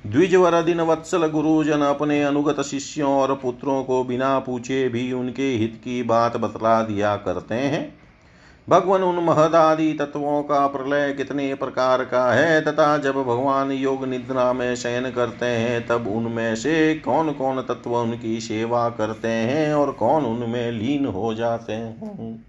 द्विजवर 0.07 0.63
दिन 0.63 0.81
वत्सल 0.81 1.27
गुरुजन 1.27 1.81
अपने 1.81 2.23
अनुगत 2.23 2.61
शिष्यों 2.61 3.13
और 3.13 3.35
पुत्रों 3.35 3.85
को 3.85 4.05
बिना 4.05 4.39
पूछे 4.39 4.89
भी 4.89 5.13
उनके 5.13 5.55
हित 5.55 5.81
की 5.85 6.03
बात 6.03 6.37
बतला 6.37 6.83
दिया 6.83 7.17
करते 7.17 7.55
हैं। 7.55 7.96
भगवान 8.69 9.03
उन 9.03 9.25
महदादि 9.25 9.93
तत्वों 9.93 10.43
का 10.43 10.67
प्रलय 10.67 11.13
कितने 11.13 11.55
प्रकार 11.55 12.05
का 12.05 12.33
है 12.33 12.61
तथा 12.61 12.99
जब 12.99 13.15
भगवान 13.15 13.73
योग 13.73 14.05
निद्रा 14.05 14.53
में 14.53 14.77
शयन 14.77 15.11
करते 15.11 15.47
हैं 15.47 15.87
तब 15.87 16.09
उनमें 16.09 16.57
से 16.57 16.95
कौन 16.95 17.33
कौन 17.33 17.63
तत्व 17.63 17.97
उनकी 17.97 18.41
सेवा 18.41 18.91
करते 18.91 19.29
हैं 19.29 19.75
और 19.75 19.93
कौन 19.93 20.25
उनमें 20.25 20.73
लीन 20.73 21.07
हो 21.07 21.35
जाते 21.35 21.73
हैं? 21.73 22.45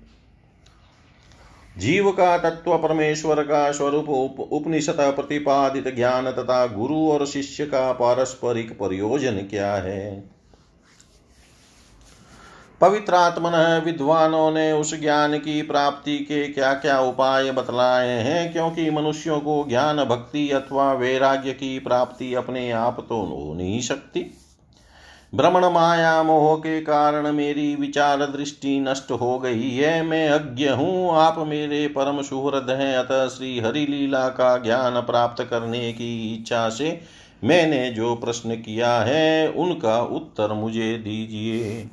जीव 1.77 2.11
का 2.11 2.37
तत्व 2.37 2.77
परमेश्वर 2.77 3.43
का 3.43 3.71
स्वरूप 3.71 4.09
उप, 4.09 4.39
उपनिषद 4.39 4.97
प्रतिपादित 4.99 5.95
ज्ञान 5.95 6.31
तथा 6.31 6.67
गुरु 6.67 7.09
और 7.09 7.25
शिष्य 7.25 7.65
का 7.65 7.91
पारस्परिक 7.91 8.79
प्रयोजन 8.79 9.35
क्या 9.35 9.75
है? 9.75 10.36
पवित्रात्मन 12.81 13.81
विद्वानों 13.85 14.51
ने 14.51 14.71
उस 14.71 14.99
ज्ञान 14.99 15.37
की 15.37 15.61
प्राप्ति 15.61 16.17
के 16.17 16.47
क्या 16.47 16.73
क्या 16.73 16.99
उपाय 16.99 17.51
बतलाए 17.51 18.09
हैं? 18.09 18.53
क्योंकि 18.53 18.89
मनुष्यों 18.89 19.39
को 19.39 19.65
ज्ञान, 19.69 20.03
भक्ति 20.03 20.49
अथवा 20.49 20.93
वैराग्य 20.93 21.53
की 21.53 21.79
प्राप्ति 21.79 22.33
अपने 22.33 22.71
आप 22.71 23.05
तो 23.09 23.15
हो 23.15 23.53
नहीं 23.53 23.81
सकती। 23.81 24.37
भ्रमण 25.35 25.65
माया, 25.65 26.23
मोह 26.23 26.55
के 26.57 26.81
कारण 26.81 27.31
मेरी 27.31 27.75
विचार 27.75 28.17
दृष्टि 28.19 28.79
नष्ट 28.79 29.11
हो 29.11 29.39
गई 29.39 29.71
है। 29.71 30.03
मैं 30.03 30.29
अज्ञ 30.29 30.69
हूँ। 30.69 31.11
आप 31.11 31.35
मेरे 31.37 31.87
परम 31.87 32.21
सुहृद 32.21 32.67
हैं। 32.69 32.97
अतः 32.97 33.27
श्री 33.27 33.59
हरि 33.59 33.85
लीला 33.85 34.29
का 34.29 34.57
ज्ञान 34.57 35.01
प्राप्त 35.01 35.43
करने 35.43 35.93
की 35.93 36.35
इच्छा 36.35 36.69
से 36.69 37.01
मैंने 37.43 37.89
जो 37.89 38.15
प्रश्न 38.15 38.55
किया 38.55 38.99
है, 38.99 39.49
उनका 39.49 40.01
उत्तर 40.01 40.53
मुझे 40.53 40.97
दीजिए। 40.97 41.89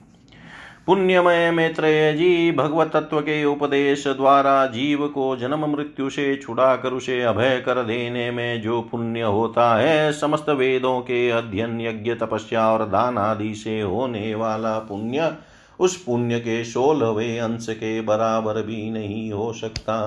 पुण्यमय 0.87 1.51
मैत्रेय 1.51 2.13
जी 2.13 2.53
भगवत 2.53 2.91
तत्व 2.97 3.21
के 3.21 3.45
उपदेश 3.45 4.07
द्वारा 4.07 4.67
जीव 4.67 5.07
को 5.09 5.37
जन्म 5.37 5.77
मृत्यु 5.77 6.11
से 6.11 6.37
छुड़ा 6.37 6.77
कर 6.77 6.93
उसे 6.93 7.23
अभय 7.23 7.63
कर 7.67 7.83
देने 7.83 8.31
में 8.31 8.63
जो 8.63 8.81
पुण्य 8.83 9.21
होता 9.21 9.77
है, 9.77 10.13
समस्त 10.13 10.49
वेदों 10.49 11.01
के 11.01 11.31
अध्ययन, 11.31 11.81
यज्ञ, 11.81 12.15
तपस्या 12.15 12.69
और 12.73 12.85
दान 12.89 13.19
आदि 13.19 13.55
से 13.55 13.81
होने 13.81 14.35
वाला 14.35 14.79
पुण्य, 14.79 15.33
उस 15.81 16.03
पुण्य 16.03 16.39
के 16.39 16.65
सोलहवें 16.65 17.41
अंश 17.41 17.67
के 17.71 18.01
बराबर 18.01 18.63
भी 18.63 18.91
नहीं 18.91 19.33
हो 19.33 19.53
सकता। 19.53 19.99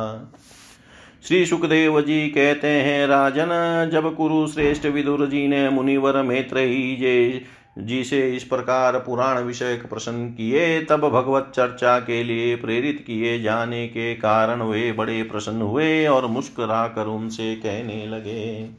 श्री 1.27 1.45
सुखदेव 1.45 2.01
जी 2.01 2.27
कहते 2.27 2.67
हैं, 2.67 3.07
राजन, 3.07 3.49
जब 3.93 4.15
कुरु 4.15 4.47
श्रेष्ठ 4.47 4.85
विदुर 4.85 5.25
जी 5.27 5.47
ने 5.47 5.69
मुनिवर 5.69 6.21
मैत्रेयी 6.21 6.95
जे 6.95 7.41
जी 7.77 8.03
से 8.03 8.35
इस 8.35 8.43
प्रकार 8.43 8.99
पुराण 8.99 9.39
विषय 9.39 9.75
प्रश्न 9.75 10.29
किए, 10.29 10.81
तब 10.81 11.09
भगवत 11.09 11.51
चर्चा 11.55 11.99
के 11.99 12.23
लिए 12.23 12.55
प्रेरित 12.55 13.03
किए 13.07 13.41
जाने 13.41 13.87
के 13.87 14.15
कारण 14.15 14.61
वे 14.61 14.91
बड़े 14.91 15.23
प्रसन्न 15.23 15.61
हुए 15.61 16.07
और 16.07 16.25
मुस्कुरा 16.25 16.87
कर 16.87 17.05
उनसे 17.05 17.55
कहने 17.55 18.07
लगे। 18.07 18.69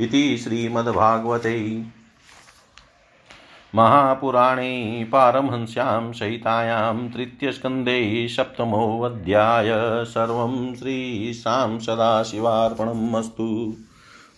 इति 0.00 0.36
श्रीमद्भागवते। 0.36 1.82
महापुराणे 3.74 5.08
पारमहंस्यां 5.12 6.12
सहितायां 6.12 7.08
तृतीयस्कन्धे 7.08 8.28
सप्तमोऽध्याय। 8.30 9.68
सर्वं 10.04 10.74
श्रीशां 10.74 11.78
सदाशिवार्पणम् 11.78 13.14
अस्तु। 13.14 13.74